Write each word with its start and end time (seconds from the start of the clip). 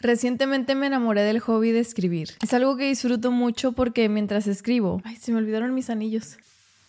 Recientemente 0.00 0.76
me 0.76 0.86
enamoré 0.86 1.22
del 1.22 1.40
hobby 1.40 1.72
de 1.72 1.80
escribir. 1.80 2.30
Es 2.40 2.54
algo 2.54 2.76
que 2.76 2.88
disfruto 2.88 3.32
mucho 3.32 3.72
porque 3.72 4.08
mientras 4.08 4.46
escribo... 4.46 5.02
Ay, 5.04 5.16
se 5.16 5.32
me 5.32 5.38
olvidaron 5.38 5.74
mis 5.74 5.90
anillos. 5.90 6.36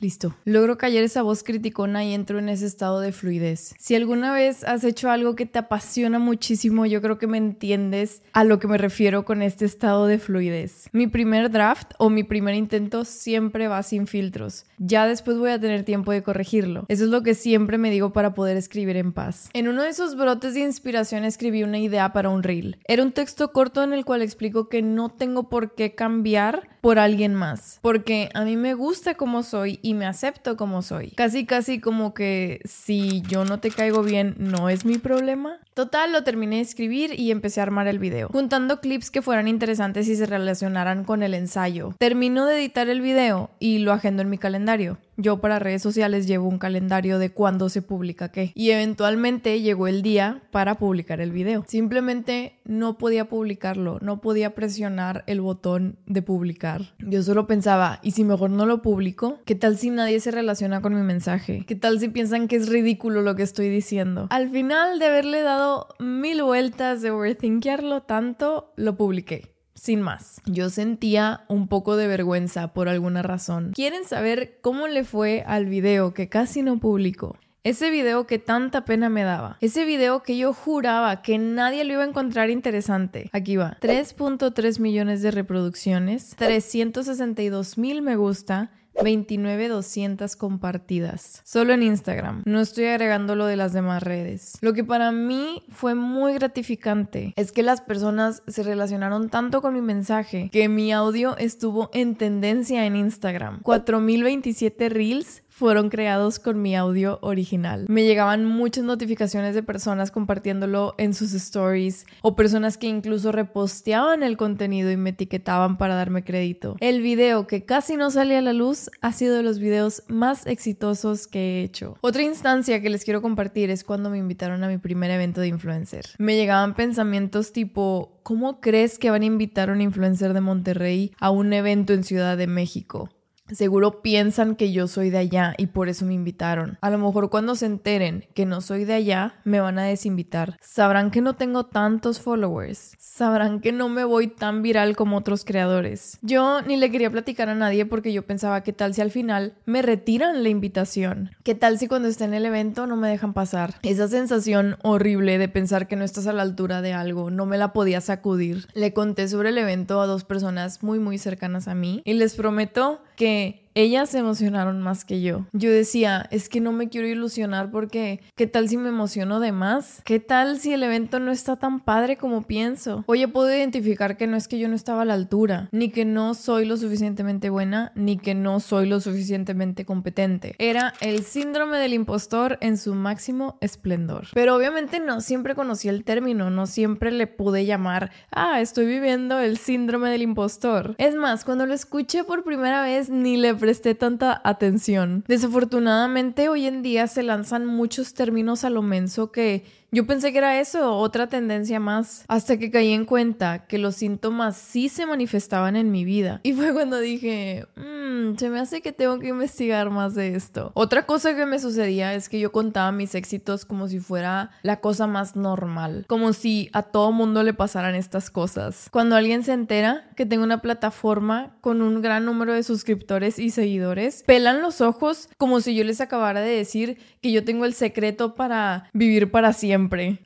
Listo. 0.02 0.33
Logro 0.46 0.78
callar 0.78 1.04
esa 1.04 1.24
voz 1.24 1.43
criticona 1.43 2.06
y 2.06 2.14
entro 2.14 2.40
en 2.40 2.48
ese 2.48 2.66
estado 2.66 3.01
de 3.01 3.12
fluidez. 3.12 3.75
Si 3.78 3.96
alguna 3.96 4.32
vez 4.32 4.64
has 4.64 4.85
hecho 4.85 5.12
algo 5.12 5.35
que 5.35 5.46
te 5.46 5.60
apasiona 5.60 6.19
muchísimo, 6.19 6.85
yo 6.85 7.01
creo 7.01 7.17
que 7.17 7.28
me 7.28 7.37
entiendes 7.37 8.21
a 8.32 8.46
lo 8.46 8.59
que 8.59 8.70
me 8.70 8.77
refiero 8.77 9.26
con 9.26 9.41
este 9.41 9.66
estado 9.66 10.08
de 10.08 10.18
fluidez. 10.18 10.88
Mi 10.94 11.08
primer 11.08 11.52
draft 11.52 11.91
o 11.98 12.09
mi 12.09 12.23
primer 12.23 12.55
intento 12.55 13.04
siempre 13.04 13.68
va 13.68 13.84
sin 13.84 14.08
filtros. 14.08 14.64
Ya 14.77 15.05
después 15.05 15.38
voy 15.38 15.52
a 15.52 15.59
tener 15.59 15.84
tiempo 15.84 16.13
de 16.13 16.23
corregirlo. 16.23 16.86
Eso 16.88 17.04
es 17.04 17.09
lo 17.09 17.22
que 17.22 17.36
siempre 17.36 17.77
me 17.77 17.91
digo 17.91 18.13
para 18.13 18.34
poder 18.34 18.55
escribir 18.55 18.95
en 18.95 19.12
paz. 19.12 19.50
En 19.52 19.68
uno 19.68 19.84
de 19.84 19.90
esos 19.90 20.16
brotes 20.16 20.54
de 20.54 20.62
inspiración 20.62 21.26
escribí 21.26 21.63
una 21.63 21.77
idea 21.77 22.13
para 22.13 22.30
un 22.30 22.44
reel. 22.44 22.77
Era 22.88 23.04
un 23.04 23.12
texto 23.12 23.52
corto 23.52 23.84
en 23.84 23.91
el 23.91 24.05
cual 24.05 24.22
explico 24.22 24.70
que 24.70 24.81
no 24.81 25.09
tengo 25.09 25.50
por 25.50 25.76
qué 25.76 25.94
cambiar 25.94 26.70
por 26.80 27.00
alguien 27.00 27.36
más, 27.36 27.80
porque 27.81 28.30
a 28.34 28.45
mí 28.45 28.55
me 28.55 28.73
gusta 28.73 29.16
como 29.16 29.44
soy 29.44 29.80
y 29.81 29.88
me 29.93 30.05
acepto 30.05 30.57
como 30.57 30.81
soy. 30.81 31.11
Casi, 31.11 31.45
casi 31.45 31.79
como 31.79 32.13
que 32.13 32.59
si 32.66 33.21
yo 33.21 33.45
no 33.45 33.59
te 33.59 33.71
caigo 33.71 34.03
bien, 34.03 34.35
no 34.38 34.70
es 34.70 34.85
mi 34.85 34.98
problema. 34.98 35.57
Total, 35.73 36.12
lo 36.12 36.23
terminé 36.23 36.57
de 36.57 36.62
escribir 36.62 37.17
y 37.17 37.31
empecé 37.31 37.59
a 37.59 37.63
armar 37.63 37.88
el 37.88 37.99
video, 37.99 38.29
juntando 38.29 38.81
clips 38.81 39.12
que 39.12 39.21
fueran 39.21 39.48
interesantes 39.48 40.07
y 40.07 40.15
se 40.15 40.25
relacionaran 40.25 41.03
con 41.03 41.23
el 41.23 41.34
ensayo. 41.34 41.95
Termino 41.98 42.45
de 42.45 42.57
editar 42.57 42.89
el 42.89 43.02
video 43.02 43.49
y 43.59 43.79
lo 43.79 43.93
agendo 43.93 44.21
en 44.21 44.29
mi 44.29 44.38
calendario. 44.38 44.98
Yo 45.22 45.41
para 45.41 45.59
redes 45.59 45.82
sociales 45.82 46.28
llevo 46.28 46.48
un 46.48 46.59
calendario 46.59 47.20
de 47.20 47.30
cuándo 47.30 47.68
se 47.68 47.82
publica 47.82 48.32
qué. 48.32 48.54
Y 48.55 48.70
eventualmente 48.70 49.60
llegó 49.60 49.88
el 49.88 50.02
día 50.02 50.44
para 50.50 50.76
publicar 50.76 51.20
el 51.20 51.34
video. 51.34 51.66
Simplemente 51.68 52.62
no 52.64 52.98
podía 52.98 53.27
publicarlo, 53.27 54.00
no 54.02 54.22
podía 54.22 54.55
presionar 54.55 55.26
el 55.27 55.41
botón 55.41 56.00
de 56.05 56.22
publicar. 56.22 56.94
Yo 57.00 57.21
solo 57.21 57.48
pensaba, 57.48 57.99
¿y 58.02 58.12
si 58.12 58.24
mejor 58.24 58.49
no 58.49 58.66
lo 58.66 58.82
publico? 58.82 59.40
¿Qué 59.43 59.55
tal 59.55 59.77
si 59.77 59.90
nadie 59.90 60.21
se 60.21 60.32
relaciona 60.32 60.82
con 60.82 60.96
mi 60.96 61.02
mensaje? 61.02 61.65
¿Qué 61.68 61.76
tal 61.76 61.99
si 61.99 62.08
piensan 62.08 62.48
que 62.48 62.55
es 62.55 62.70
ridículo 62.70 63.21
lo 63.21 63.36
que 63.36 63.43
estoy 63.43 63.68
diciendo? 63.68 64.27
Al 64.30 64.49
final 64.49 64.99
de 64.99 65.08
haberle 65.08 65.41
dado 65.41 65.88
mil 65.99 66.43
vueltas 66.43 67.02
de 67.02 67.11
overthinkarlo 67.11 68.03
tanto, 68.03 68.71
lo 68.77 68.95
publiqué 68.95 69.58
sin 69.80 70.02
más. 70.02 70.41
Yo 70.45 70.69
sentía 70.69 71.45
un 71.47 71.67
poco 71.67 71.95
de 71.95 72.08
vergüenza 72.08 72.73
por 72.73 72.89
alguna 72.89 73.22
razón. 73.22 73.72
¿Quieren 73.73 74.05
saber 74.05 74.59
cómo 74.61 74.88
le 74.88 75.03
fue 75.03 75.44
al 75.47 75.66
video 75.66 76.13
que 76.13 76.30
casi 76.30 76.61
no 76.61 76.80
publicó? 76.80 77.38
Ese 77.63 77.89
video 77.89 78.25
que 78.25 78.39
tanta 78.39 78.86
pena 78.86 79.09
me 79.09 79.23
daba. 79.23 79.58
Ese 79.59 79.83
video 79.83 80.23
que 80.23 80.38
yo 80.38 80.53
juraba 80.53 81.21
que 81.21 81.38
nadie 81.38 81.83
lo 81.83 81.94
iba 81.94 82.03
a 82.03 82.08
encontrar 82.08 82.49
interesante. 82.49 83.30
Aquí 83.33 83.58
va. 83.58 83.77
3.3 83.81 84.80
millones 84.80 85.21
de 85.21 85.31
reproducciones, 85.31 86.36
362 86.38 87.77
mil 87.77 88.02
me 88.02 88.16
gusta, 88.16 88.71
29,200 89.01 90.35
compartidas. 90.35 91.41
Solo 91.45 91.73
en 91.73 91.83
Instagram. 91.83 92.43
No 92.45 92.59
estoy 92.59 92.85
agregando 92.85 93.35
lo 93.35 93.45
de 93.45 93.55
las 93.55 93.73
demás 93.73 94.03
redes. 94.03 94.57
Lo 94.61 94.73
que 94.73 94.83
para 94.83 95.11
mí 95.11 95.63
fue 95.69 95.95
muy 95.95 96.33
gratificante 96.33 97.33
es 97.35 97.51
que 97.51 97.63
las 97.63 97.81
personas 97.81 98.43
se 98.47 98.63
relacionaron 98.63 99.29
tanto 99.29 99.61
con 99.61 99.73
mi 99.73 99.81
mensaje 99.81 100.49
que 100.51 100.69
mi 100.69 100.91
audio 100.91 101.37
estuvo 101.37 101.89
en 101.93 102.15
tendencia 102.15 102.85
en 102.85 102.95
Instagram. 102.95 103.61
4027 103.61 104.89
reels 104.89 105.43
fueron 105.59 105.89
creados 105.89 106.39
con 106.39 106.61
mi 106.61 106.73
audio 106.73 107.19
original. 107.21 107.85
Me 107.89 108.05
llegaban 108.05 108.45
muchas 108.45 108.85
notificaciones 108.85 109.53
de 109.53 109.61
personas 109.61 110.09
compartiéndolo 110.09 110.95
en 110.97 111.13
sus 111.13 111.33
stories 111.33 112.05
o 112.21 112.33
personas 112.33 112.77
que 112.77 112.88
incluso 112.88 113.33
reposteaban 113.33 114.23
el 114.23 114.37
contenido 114.37 114.89
y 114.89 114.95
me 114.95 115.09
etiquetaban 115.09 115.77
para 115.77 115.95
darme 115.95 116.23
crédito. 116.23 116.77
El 116.80 117.02
video 117.02 117.45
que 117.45 117.65
casi 117.65 117.97
no 117.97 118.09
sale 118.09 118.37
a 118.37 118.41
la 118.41 118.53
luz 118.53 118.89
ha 119.02 119.11
sido 119.11 119.35
de 119.35 119.43
los 119.43 119.59
videos 119.59 120.03
más 120.07 120.47
exitosos 120.47 121.27
que 121.27 121.39
he 121.39 121.64
hecho. 121.64 121.97
Otra 121.99 122.23
instancia 122.23 122.81
que 122.81 122.89
les 122.89 123.03
quiero 123.03 123.21
compartir 123.21 123.70
es 123.70 123.83
cuando 123.83 124.09
me 124.09 124.17
invitaron 124.17 124.64
a 124.64 124.70
mi 124.70 124.77
primer 124.77 125.11
evento 125.11 125.41
de 125.41 125.49
influencer. 125.49 126.05
Me 126.20 126.37
llegaban 126.37 126.73
pensamientos 126.73 127.52
tipo, 127.52 128.22
¿cómo 128.24 128.62
crees 128.62 128.97
que 128.97 129.12
van 129.12 129.24
a 129.24 129.26
invitar 129.26 129.70
a 129.70 129.74
un 129.74 129.81
influencer 129.81 130.34
de 130.34 130.40
Monterrey 130.40 131.12
a 131.20 131.31
un 131.31 131.52
evento 131.52 131.91
en 131.91 132.06
Ciudad 132.06 132.38
de 132.38 132.47
México? 132.47 133.09
Seguro 133.52 134.02
piensan 134.02 134.56
que 134.56 134.72
yo 134.72 134.88
soy 134.88 135.10
de 135.10 135.18
allá 135.18 135.56
y 135.58 135.68
por 135.68 135.90
eso 135.90 136.06
me 136.06 136.14
invitaron. 136.14 136.78
A 136.82 136.90
lo 136.90 136.98
mejor 136.98 137.30
cuando 137.30 137.56
se 137.56 137.66
enteren 137.66 138.28
que 138.34 138.46
no 138.46 138.62
soy 138.62 138.86
de 138.86 138.94
allá, 138.94 139.40
me 139.44 139.60
van 139.60 139.80
a 139.80 139.84
desinvitar. 139.84 140.58
Sabrán 140.62 141.12
que 141.12 141.22
no 141.22 141.36
tengo 141.36 141.66
tantos 141.66 142.20
followers. 142.20 142.94
Sabrán 142.98 143.59
que 143.59 143.72
no 143.72 143.90
me 143.90 144.04
voy 144.04 144.28
tan 144.28 144.62
viral 144.62 144.96
como 144.96 145.18
otros 145.18 145.46
creadores. 145.46 146.18
Yo 146.22 146.62
ni 146.62 146.78
le 146.78 146.92
quería 146.92 147.09
platicar 147.09 147.50
a 147.50 147.56
nadie 147.56 147.86
porque 147.86 148.14
yo 148.14 148.26
pensaba 148.26 148.62
qué 148.62 148.74
tal 148.74 148.94
si 148.94 149.02
al 149.02 149.12
final 149.12 149.56
me 149.66 149.82
retiran 149.82 150.44
la 150.44 150.50
invitación. 150.50 151.32
¿Qué 151.44 151.56
tal 151.56 151.78
si 151.78 151.88
cuando 151.88 152.08
esté 152.08 152.26
en 152.26 152.34
el 152.34 152.46
evento 152.46 152.88
no 152.88 152.96
me 152.96 153.09
dejan 153.09 153.34
pasar? 153.34 153.76
Esa 153.84 154.08
sensación 154.08 154.78
horrible 154.84 155.38
de 155.38 155.50
pensar 155.50 155.88
que 155.88 155.96
no 155.96 156.04
estás 156.04 156.28
a 156.28 156.34
la 156.34 156.44
altura 156.44 156.82
de 156.82 156.94
algo, 156.94 157.30
no 157.32 157.46
me 157.46 157.58
la 157.58 157.74
podía 157.74 158.02
sacudir. 158.02 158.68
Le 158.74 158.94
conté 158.94 159.28
sobre 159.28 159.50
el 159.50 159.58
evento 159.58 160.02
a 160.02 160.08
dos 160.08 160.24
personas 160.24 160.84
muy 160.84 161.00
muy 161.00 161.18
cercanas 161.18 161.68
a 161.68 161.76
mí 161.76 162.02
y 162.06 162.14
les 162.14 162.36
prometo 162.36 163.02
que 163.19 163.69
ellas 163.81 164.09
se 164.09 164.19
emocionaron 164.19 164.81
más 164.81 165.06
que 165.06 165.22
yo. 165.22 165.45
Yo 165.53 165.72
decía, 165.72 166.28
es 166.31 166.50
que 166.50 166.59
no 166.59 166.72
me 166.72 166.90
quiero 166.90 167.07
ilusionar 167.07 167.72
porque 167.72 168.22
¿qué 168.35 168.47
tal 168.47 168.67
si 168.67 168.78
me 168.78 168.90
emociono 168.90 169.40
de 169.40 169.51
más? 169.51 170.01
¿Qué 170.06 170.19
tal 170.19 170.59
si 170.59 170.73
el 170.73 170.84
evento 170.84 171.19
no 171.19 171.31
está 171.31 171.56
tan 171.56 171.79
padre 171.79 172.17
como 172.17 172.41
pienso? 172.44 173.03
Oye, 173.07 173.28
puedo 173.28 173.50
identificar 173.50 174.17
que 174.17 174.28
no 174.28 174.38
es 174.38 174.47
que 174.47 174.59
yo 174.59 174.67
no 174.67 174.75
estaba 174.75 175.03
a 175.03 175.06
la 175.06 175.13
altura, 175.13 175.69
ni 175.72 175.90
que 175.90 176.06
no 176.06 176.34
soy 176.34 176.66
lo 176.66 176.78
suficientemente 176.78 177.50
buena, 177.50 177.91
ni 177.95 178.17
que 178.17 178.35
no 178.35 178.59
soy 178.59 178.88
lo 178.88 179.00
suficientemente 179.00 179.85
competente. 179.85 180.56
Era 180.57 180.94
el 181.01 181.23
síndrome 181.23 181.78
del 181.78 181.94
impostor 181.94 182.57
en 182.61 182.78
su 182.78 182.96
máximo 182.96 183.57
esplendor. 183.61 184.28
Pero 184.34 184.56
obviamente 184.56 185.00
no 185.00 185.22
siempre 185.22 185.56
conocí 185.56 185.88
el 185.88 186.03
término, 186.03 186.50
no 186.50 186.67
siempre 186.67 187.11
le 187.11 187.28
pude 187.28 187.66
llamar, 187.66 188.11
ah, 188.31 188.61
estoy 188.61 188.85
viviendo 188.85 189.40
el 189.40 189.57
síndrome 189.57 190.09
del 190.09 190.22
impostor. 190.22 190.96
Es 190.97 191.16
más, 191.16 191.46
cuando 191.46 191.66
lo 191.66 191.73
escuché 191.73 192.23
por 192.23 192.44
primera 192.44 192.81
vez, 192.81 193.09
ni 193.09 193.38
le 193.38 193.56
presté 193.69 193.94
tanta 193.94 194.41
atención. 194.44 195.24
Desafortunadamente 195.28 196.50
hoy 196.50 196.66
en 196.66 196.81
día 196.81 197.06
se 197.06 197.22
lanzan 197.22 197.68
muchos 197.68 198.16
términos 198.16 198.63
a 198.63 198.72
lo 198.72 198.81
menso 198.81 199.31
que 199.31 199.63
yo 199.92 200.06
pensé 200.06 200.32
que 200.32 200.38
era 200.38 200.60
eso, 200.60 200.96
otra 200.98 201.28
tendencia 201.28 201.80
más, 201.80 202.24
hasta 202.28 202.58
que 202.58 202.70
caí 202.70 202.94
en 202.94 203.06
cuenta 203.06 203.66
que 203.66 203.80
los 203.80 203.96
síntomas 203.96 204.56
sí 204.56 204.88
se 204.88 205.08
manifestaban 205.08 205.76
en 205.76 205.90
mi 205.92 206.06
vida. 206.06 206.42
Y 206.44 206.54
fue 206.54 206.74
cuando 206.74 207.00
dije, 207.00 207.66
mmm, 207.76 208.36
se 208.38 208.50
me 208.50 208.60
hace 208.60 208.82
que 208.82 208.92
tengo 208.92 209.18
que 209.18 209.30
investigar 209.30 209.90
más 209.90 210.14
de 210.14 210.36
esto. 210.36 210.72
Otra 210.76 211.08
cosa 211.08 211.36
que 211.36 211.48
me 211.48 211.58
sucedía 211.58 212.14
es 212.14 212.30
que 212.30 212.40
yo 212.40 212.52
contaba 212.52 212.92
mis 212.92 213.16
éxitos 213.16 213.66
como 213.66 213.88
si 213.88 214.00
fuera 214.00 214.52
la 214.62 214.80
cosa 214.80 215.08
más 215.08 215.36
normal, 215.36 216.06
como 216.08 216.34
si 216.34 216.70
a 216.74 216.84
todo 216.84 217.12
mundo 217.12 217.42
le 217.42 217.56
pasaran 217.56 217.96
estas 217.96 218.30
cosas. 218.30 218.90
Cuando 218.92 219.16
alguien 219.16 219.44
se 219.44 219.54
entera 219.54 220.08
que 220.16 220.28
tengo 220.28 220.44
una 220.44 220.62
plataforma 220.62 221.56
con 221.62 221.82
un 221.82 222.02
gran 222.02 222.26
número 222.26 222.54
de 222.54 222.62
suscriptores 222.62 223.40
y 223.40 223.50
seguidores, 223.50 224.24
pelan 224.28 224.62
los 224.62 224.82
ojos 224.82 225.30
como 225.38 225.62
si 225.62 225.74
yo 225.74 225.84
les 225.84 226.00
acabara 226.00 226.42
de 226.42 226.52
decir 226.52 227.00
que 227.22 227.32
yo 227.32 227.44
tengo 227.44 227.66
el 227.66 227.74
secreto 227.74 228.36
para 228.36 228.88
vivir 228.94 229.32
para 229.32 229.52
siempre 229.52 229.78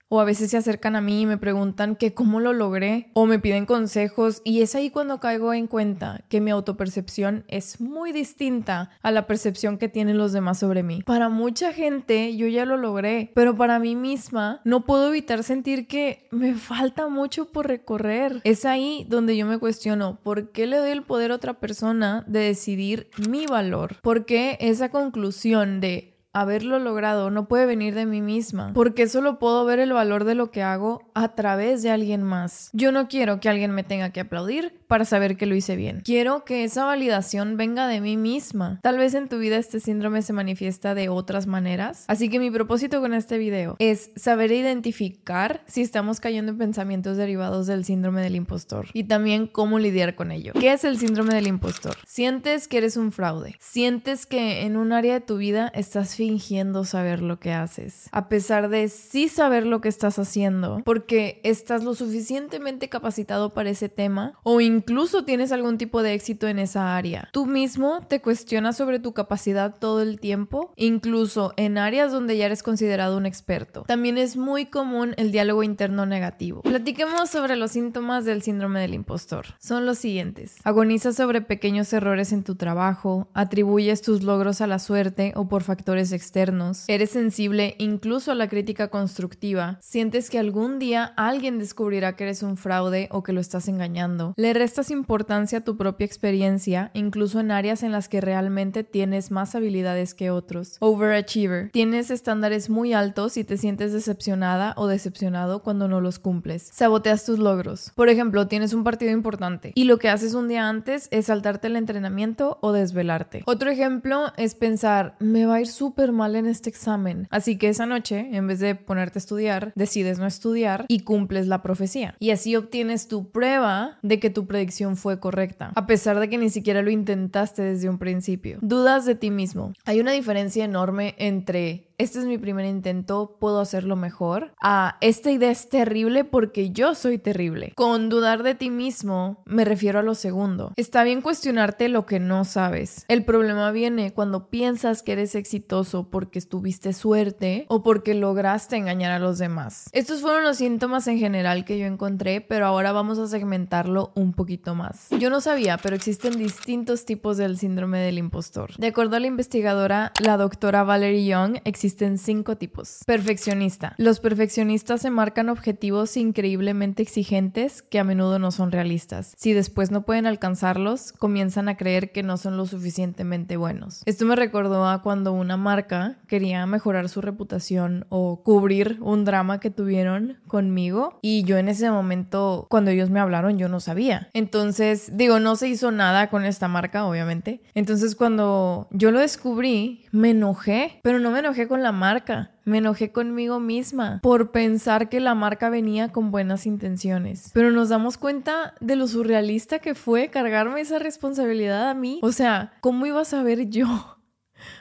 o 0.10 0.20
a 0.20 0.26
veces 0.26 0.52
se 0.52 0.58
acercan 0.58 0.96
a 0.96 1.02
mí 1.02 1.22
y 1.22 1.26
me 1.26 1.38
preguntan 1.38 1.96
que 1.96 2.14
cómo 2.14 2.40
lo 2.40 2.54
logré 2.54 3.12
o 3.14 3.26
me 3.26 3.40
piden 3.40 3.66
consejos 3.66 4.42
y 4.44 4.62
es 4.62 4.76
ahí 4.76 4.90
cuando 4.90 5.20
caigo 5.20 5.54
en 5.54 5.68
cuenta 5.68 6.24
que 6.30 6.42
mi 6.42 6.52
autopercepción 6.52 7.46
es 7.48 7.80
muy 7.82 8.12
distinta 8.12 8.92
a 9.02 9.12
la 9.12 9.28
percepción 9.28 9.78
que 9.78 9.90
tienen 9.90 10.18
los 10.18 10.34
demás 10.34 10.60
sobre 10.60 10.84
mí. 10.84 11.02
Para 11.06 11.30
mucha 11.30 11.74
gente 11.74 12.36
yo 12.36 12.48
ya 12.48 12.66
lo 12.66 12.78
logré, 12.78 13.32
pero 13.36 13.56
para 13.56 13.80
mí 13.80 13.96
misma 13.96 14.62
no 14.64 14.86
puedo 14.86 15.10
evitar 15.10 15.44
sentir 15.44 15.88
que 15.88 16.28
me 16.32 16.56
falta 16.56 17.08
mucho 17.08 17.52
por 17.52 17.68
recorrer. 17.68 18.42
Es 18.44 18.66
ahí 18.66 19.06
donde 19.10 19.38
yo 19.38 19.46
me 19.46 19.60
cuestiono, 19.60 20.20
¿por 20.24 20.52
qué 20.52 20.68
le 20.68 20.78
doy 20.78 20.92
el 20.92 21.04
poder 21.04 21.32
a 21.32 21.36
otra 21.36 21.56
persona 21.56 22.24
de 22.28 22.40
decidir 22.40 23.10
mi 23.30 23.46
valor? 23.46 23.98
¿Por 24.02 24.26
qué 24.26 24.58
esa 24.60 24.90
conclusión 24.90 25.82
de 25.82 26.13
haberlo 26.34 26.80
logrado 26.80 27.30
no 27.30 27.48
puede 27.48 27.66
venir 27.66 27.94
de 27.94 28.06
mí 28.06 28.22
misma, 28.22 28.72
porque 28.74 29.08
solo 29.08 29.40
puedo 29.40 29.64
ver 29.66 29.80
el 29.80 29.94
valor 29.94 30.24
de 30.26 30.36
lo 30.36 30.52
que 30.52 30.64
hago 30.64 31.04
a 31.14 31.36
través 31.36 31.84
de 31.84 31.92
alguien 31.92 32.24
más. 32.24 32.70
Yo 32.74 32.92
no 32.92 33.08
quiero 33.08 33.40
que 33.40 33.50
alguien 33.50 33.72
me 33.72 33.84
tenga 33.84 34.10
que 34.10 34.20
aplaudir 34.20 34.83
para 34.94 35.06
saber 35.06 35.38
que 35.38 35.48
lo 35.48 35.56
hice 35.56 35.76
bien. 35.76 36.04
Quiero 36.06 36.46
que 36.46 36.64
esa 36.64 36.86
validación 36.86 37.58
venga 37.58 37.88
de 37.88 38.00
mí 38.00 38.16
misma. 38.16 38.80
Tal 38.84 39.00
vez 39.00 39.16
en 39.16 39.28
tu 39.28 39.40
vida 39.40 39.58
este 39.58 39.80
síndrome 39.80 40.22
se 40.22 40.34
manifiesta 40.34 40.94
de 40.94 41.10
otras 41.10 41.48
maneras, 41.48 42.06
así 42.08 42.30
que 42.30 42.38
mi 42.38 42.52
propósito 42.52 43.02
con 43.02 43.16
este 43.16 43.40
video 43.40 43.76
es 43.80 44.12
saber 44.16 44.52
identificar 44.52 45.64
si 45.66 45.82
estamos 45.82 46.20
cayendo 46.20 46.52
en 46.52 46.60
pensamientos 46.60 47.18
derivados 47.18 47.66
del 47.66 47.86
síndrome 47.86 48.22
del 48.22 48.36
impostor 48.36 48.86
y 48.94 49.06
también 49.06 49.48
cómo 49.48 49.80
lidiar 49.80 50.14
con 50.14 50.32
ello. 50.32 50.54
¿Qué 50.54 50.72
es 50.72 50.84
el 50.84 51.00
síndrome 51.00 51.34
del 51.34 51.48
impostor? 51.48 51.96
Sientes 52.06 52.68
que 52.68 52.78
eres 52.78 52.96
un 52.96 53.12
fraude, 53.12 53.56
sientes 53.60 54.28
que 54.28 54.62
en 54.62 54.78
un 54.78 54.94
área 54.94 55.16
de 55.16 55.22
tu 55.22 55.38
vida 55.38 55.72
estás 55.74 56.16
fingiendo 56.16 56.86
saber 56.86 57.24
lo 57.24 57.40
que 57.40 57.52
haces, 57.52 58.10
a 58.12 58.30
pesar 58.30 58.70
de 58.70 58.90
sí 58.90 59.28
saber 59.28 59.66
lo 59.66 59.82
que 59.82 59.90
estás 59.90 60.20
haciendo, 60.20 60.84
porque 60.86 61.42
estás 61.44 61.84
lo 61.84 61.96
suficientemente 61.96 62.90
capacitado 62.90 63.56
para 63.56 63.72
ese 63.72 63.90
tema 63.90 64.38
o 64.44 64.62
incluso 64.62 64.83
tienes 65.26 65.52
algún 65.52 65.78
tipo 65.78 66.02
de 66.04 66.14
éxito 66.14 66.48
en 66.48 66.60
esa 66.60 66.96
área. 66.96 67.30
Tú 67.32 67.46
mismo 67.46 68.02
te 68.08 68.22
cuestionas 68.22 68.78
sobre 68.78 69.00
tu 69.00 69.14
capacidad 69.14 69.76
todo 69.78 70.02
el 70.02 70.20
tiempo, 70.20 70.74
incluso 70.76 71.54
en 71.58 71.78
áreas 71.78 72.12
donde 72.12 72.38
ya 72.38 72.46
eres 72.46 72.64
considerado 72.64 73.18
un 73.18 73.26
experto. 73.26 73.84
También 73.88 74.18
es 74.18 74.38
muy 74.38 74.68
común 74.68 75.14
el 75.18 75.32
diálogo 75.32 75.64
interno 75.64 76.06
negativo. 76.06 76.62
Platiquemos 76.62 77.30
sobre 77.30 77.56
los 77.56 77.72
síntomas 77.72 78.26
del 78.26 78.42
síndrome 78.42 78.80
del 78.82 78.94
impostor. 78.94 79.46
Son 79.60 79.86
los 79.86 79.98
siguientes. 79.98 80.56
Agonizas 80.64 81.16
sobre 81.16 81.42
pequeños 81.42 81.92
errores 81.94 82.32
en 82.32 82.44
tu 82.44 82.56
trabajo, 82.56 83.28
atribuyes 83.34 84.02
tus 84.02 84.24
logros 84.24 84.62
a 84.62 84.68
la 84.68 84.80
suerte 84.80 85.34
o 85.36 85.48
por 85.48 85.64
factores 85.64 86.12
externos, 86.12 86.86
eres 86.88 87.12
sensible 87.12 87.76
incluso 87.78 88.32
a 88.32 88.36
la 88.36 88.48
crítica 88.48 88.90
constructiva, 88.90 89.78
sientes 89.82 90.30
que 90.30 90.40
algún 90.40 90.80
día 90.80 91.14
alguien 91.18 91.60
descubrirá 91.60 92.16
que 92.16 92.24
eres 92.24 92.44
un 92.44 92.58
fraude 92.58 93.08
o 93.12 93.24
que 93.24 93.34
lo 93.34 93.42
estás 93.42 93.68
engañando, 93.68 94.34
le 94.38 94.54
restas 94.74 94.90
importancia 94.90 95.60
a 95.60 95.64
tu 95.64 95.78
propia 95.78 96.06
experiencia, 96.06 96.90
incluso 96.96 97.40
en 97.40 97.52
áreas 97.52 97.84
en 97.84 97.92
las 97.92 98.10
que 98.10 98.22
realmente 98.22 98.84
tienes 98.84 99.30
más 99.30 99.54
habilidades 99.54 100.16
que 100.16 100.32
otros. 100.32 100.78
Overachiever. 100.80 101.70
Tienes 101.70 102.10
estándares 102.10 102.72
muy 102.72 102.92
altos 102.92 103.38
y 103.38 103.44
te 103.44 103.58
sientes 103.58 103.94
decepcionada 103.94 104.74
o 104.76 104.88
decepcionado 104.88 105.62
cuando 105.62 105.88
no 105.88 106.02
los 106.02 106.18
cumples. 106.18 106.72
Saboteas 106.74 107.24
tus 107.24 107.38
logros. 107.38 107.92
Por 107.94 108.10
ejemplo, 108.10 108.48
tienes 108.48 108.74
un 108.74 108.84
partido 108.84 109.12
importante 109.12 109.74
y 109.76 109.84
lo 109.84 110.00
que 110.00 110.10
haces 110.10 110.34
un 110.34 110.48
día 110.48 110.68
antes 110.68 111.08
es 111.12 111.28
saltarte 111.28 111.68
el 111.68 111.76
entrenamiento 111.76 112.58
o 112.62 112.72
desvelarte. 112.72 113.44
Otro 113.46 113.70
ejemplo 113.70 114.34
es 114.38 114.56
pensar, 114.56 115.18
me 115.20 115.46
va 115.46 115.56
a 115.56 115.62
ir 115.62 115.68
súper 115.68 116.14
mal 116.14 116.36
en 116.36 116.48
este 116.48 116.72
examen. 116.72 117.28
Así 117.30 117.60
que 117.60 117.70
esa 117.70 117.86
noche, 117.86 118.28
en 118.32 118.48
vez 118.48 118.58
de 118.60 118.74
ponerte 118.74 119.20
a 119.20 119.22
estudiar, 119.22 119.72
decides 119.76 120.18
no 120.18 120.26
estudiar 120.26 120.86
y 120.88 121.02
cumples 121.02 121.46
la 121.46 121.62
profecía. 121.62 122.16
Y 122.18 122.32
así 122.32 122.56
obtienes 122.56 123.08
tu 123.08 123.30
prueba 123.30 124.00
de 124.02 124.20
que 124.20 124.32
tu 124.32 124.48
predicción 124.54 124.98
fue 124.98 125.20
correcta, 125.20 125.72
a 125.74 125.88
pesar 125.88 126.20
de 126.20 126.30
que 126.30 126.38
ni 126.38 126.52
siquiera 126.52 126.84
lo 126.84 126.92
intentaste 126.92 127.64
desde 127.64 127.90
un 127.90 127.98
principio. 127.98 128.60
Dudas 128.62 129.04
de 129.04 129.16
ti 129.16 129.32
mismo. 129.32 129.74
Hay 129.84 130.00
una 130.00 130.12
diferencia 130.12 130.64
enorme 130.64 131.16
entre 131.18 131.93
este 132.04 132.20
es 132.20 132.26
mi 132.26 132.38
primer 132.38 132.66
intento, 132.66 133.38
puedo 133.40 133.62
hacerlo 133.62 133.96
mejor, 133.96 134.54
a 134.62 134.98
esta 135.00 135.32
idea 135.32 135.52
es 135.52 135.70
terrible 135.70 136.26
porque 136.26 136.72
yo 136.72 136.96
soy 136.96 137.18
terrible. 137.18 137.72
Con 137.76 138.10
dudar 138.10 138.44
de 138.44 138.56
ti 138.56 138.70
mismo 138.70 139.42
me 139.46 139.64
refiero 139.64 140.00
a 140.00 140.04
lo 140.04 140.14
segundo. 140.14 140.74
Está 140.76 141.04
bien 141.04 141.22
cuestionarte 141.22 141.88
lo 141.88 142.06
que 142.06 142.20
no 142.20 142.44
sabes. 142.44 143.06
El 143.08 143.24
problema 143.24 143.72
viene 143.72 144.14
cuando 144.14 144.50
piensas 144.50 145.02
que 145.02 145.14
eres 145.14 145.34
exitoso 145.36 146.10
porque 146.10 146.40
estuviste 146.40 146.92
suerte 146.92 147.66
o 147.70 147.84
porque 147.84 148.14
lograste 148.14 148.76
engañar 148.76 149.12
a 149.12 149.20
los 149.20 149.38
demás. 149.38 149.90
Estos 149.94 150.22
fueron 150.22 150.44
los 150.44 150.58
síntomas 150.58 151.08
en 151.08 151.20
general 151.20 151.64
que 151.64 151.80
yo 151.80 151.86
encontré, 151.86 152.42
pero 152.42 152.66
ahora 152.66 152.92
vamos 152.92 153.18
a 153.18 153.28
segmentarlo 153.28 154.12
un 154.16 154.34
poquito 154.34 154.76
más. 154.76 155.08
Yo 155.12 155.30
no 155.30 155.40
sabía, 155.40 155.78
pero 155.78 155.96
existen 155.96 156.38
distintos 156.38 157.06
tipos 157.06 157.38
del 157.38 157.58
síndrome 157.58 158.00
del 158.00 158.18
impostor. 158.18 158.76
De 158.78 158.88
acuerdo 158.88 159.16
a 159.16 159.22
la 159.22 159.28
investigadora, 159.28 160.12
la 160.20 160.36
doctora 160.36 160.84
Valerie 160.84 161.26
Young, 161.26 161.60
existe 161.64 161.93
existen 161.94 162.18
cinco 162.18 162.58
tipos. 162.58 163.02
Perfeccionista. 163.06 163.94
Los 163.98 164.20
perfeccionistas 164.20 165.02
se 165.02 165.12
marcan 165.12 165.50
objetivos 165.50 166.18
increíblemente 166.18 167.04
exigentes 167.04 167.84
que 167.84 168.00
a 168.00 168.04
menudo 168.04 168.40
no 168.40 168.50
son 168.50 168.72
realistas. 168.72 169.36
Si 169.38 169.54
después 169.54 169.92
no 169.92 170.04
pueden 170.04 170.26
alcanzarlos, 170.26 171.12
comienzan 171.12 171.70
a 171.70 171.78
creer 171.78 172.12
que 172.12 172.24
no 172.24 172.38
son 172.38 172.58
lo 172.58 172.66
suficientemente 172.66 173.58
buenos. 173.58 174.02
Esto 174.08 174.26
me 174.26 174.36
recordó 174.36 174.88
a 174.88 175.04
cuando 175.04 175.34
una 175.34 175.56
marca 175.56 176.18
quería 176.28 176.66
mejorar 176.66 177.10
su 177.10 177.22
reputación 177.22 178.08
o 178.10 178.42
cubrir 178.42 178.98
un 179.02 179.24
drama 179.24 179.60
que 179.60 179.70
tuvieron 179.70 180.40
conmigo 180.48 181.20
y 181.22 181.44
yo 181.44 181.58
en 181.58 181.70
ese 181.70 181.92
momento, 181.92 182.66
cuando 182.72 182.90
ellos 182.90 183.12
me 183.12 183.20
hablaron, 183.20 183.60
yo 183.60 183.70
no 183.70 183.80
sabía. 183.80 184.30
Entonces, 184.34 185.12
digo, 185.16 185.40
no 185.40 185.56
se 185.56 185.68
hizo 185.68 185.92
nada 185.92 186.32
con 186.32 186.44
esta 186.46 186.68
marca, 186.68 187.06
obviamente. 187.06 187.62
Entonces, 187.76 188.16
cuando 188.16 188.88
yo 188.90 189.12
lo 189.12 189.20
descubrí, 189.20 190.03
me 190.14 190.30
enojé, 190.30 191.00
pero 191.02 191.20
no 191.20 191.32
me 191.32 191.40
enojé 191.40 191.68
con 191.68 191.82
la 191.82 191.92
marca. 191.92 192.52
Me 192.66 192.78
enojé 192.78 193.12
conmigo 193.12 193.60
misma 193.60 194.20
por 194.22 194.52
pensar 194.52 195.10
que 195.10 195.20
la 195.20 195.36
marca 195.36 195.70
venía 195.70 196.14
con 196.14 196.32
buenas 196.32 196.66
intenciones. 196.66 197.50
Pero 197.54 197.72
nos 197.72 197.90
damos 197.90 198.18
cuenta 198.18 198.76
de 198.80 198.96
lo 198.96 199.08
surrealista 199.08 199.80
que 199.80 199.96
fue 199.96 200.30
cargarme 200.30 200.80
esa 200.80 201.00
responsabilidad 201.00 201.90
a 201.90 201.94
mí. 201.94 202.20
O 202.22 202.32
sea, 202.32 202.74
¿cómo 202.80 203.06
iba 203.06 203.22
a 203.22 203.26
saber 203.26 203.70
yo? 203.70 204.13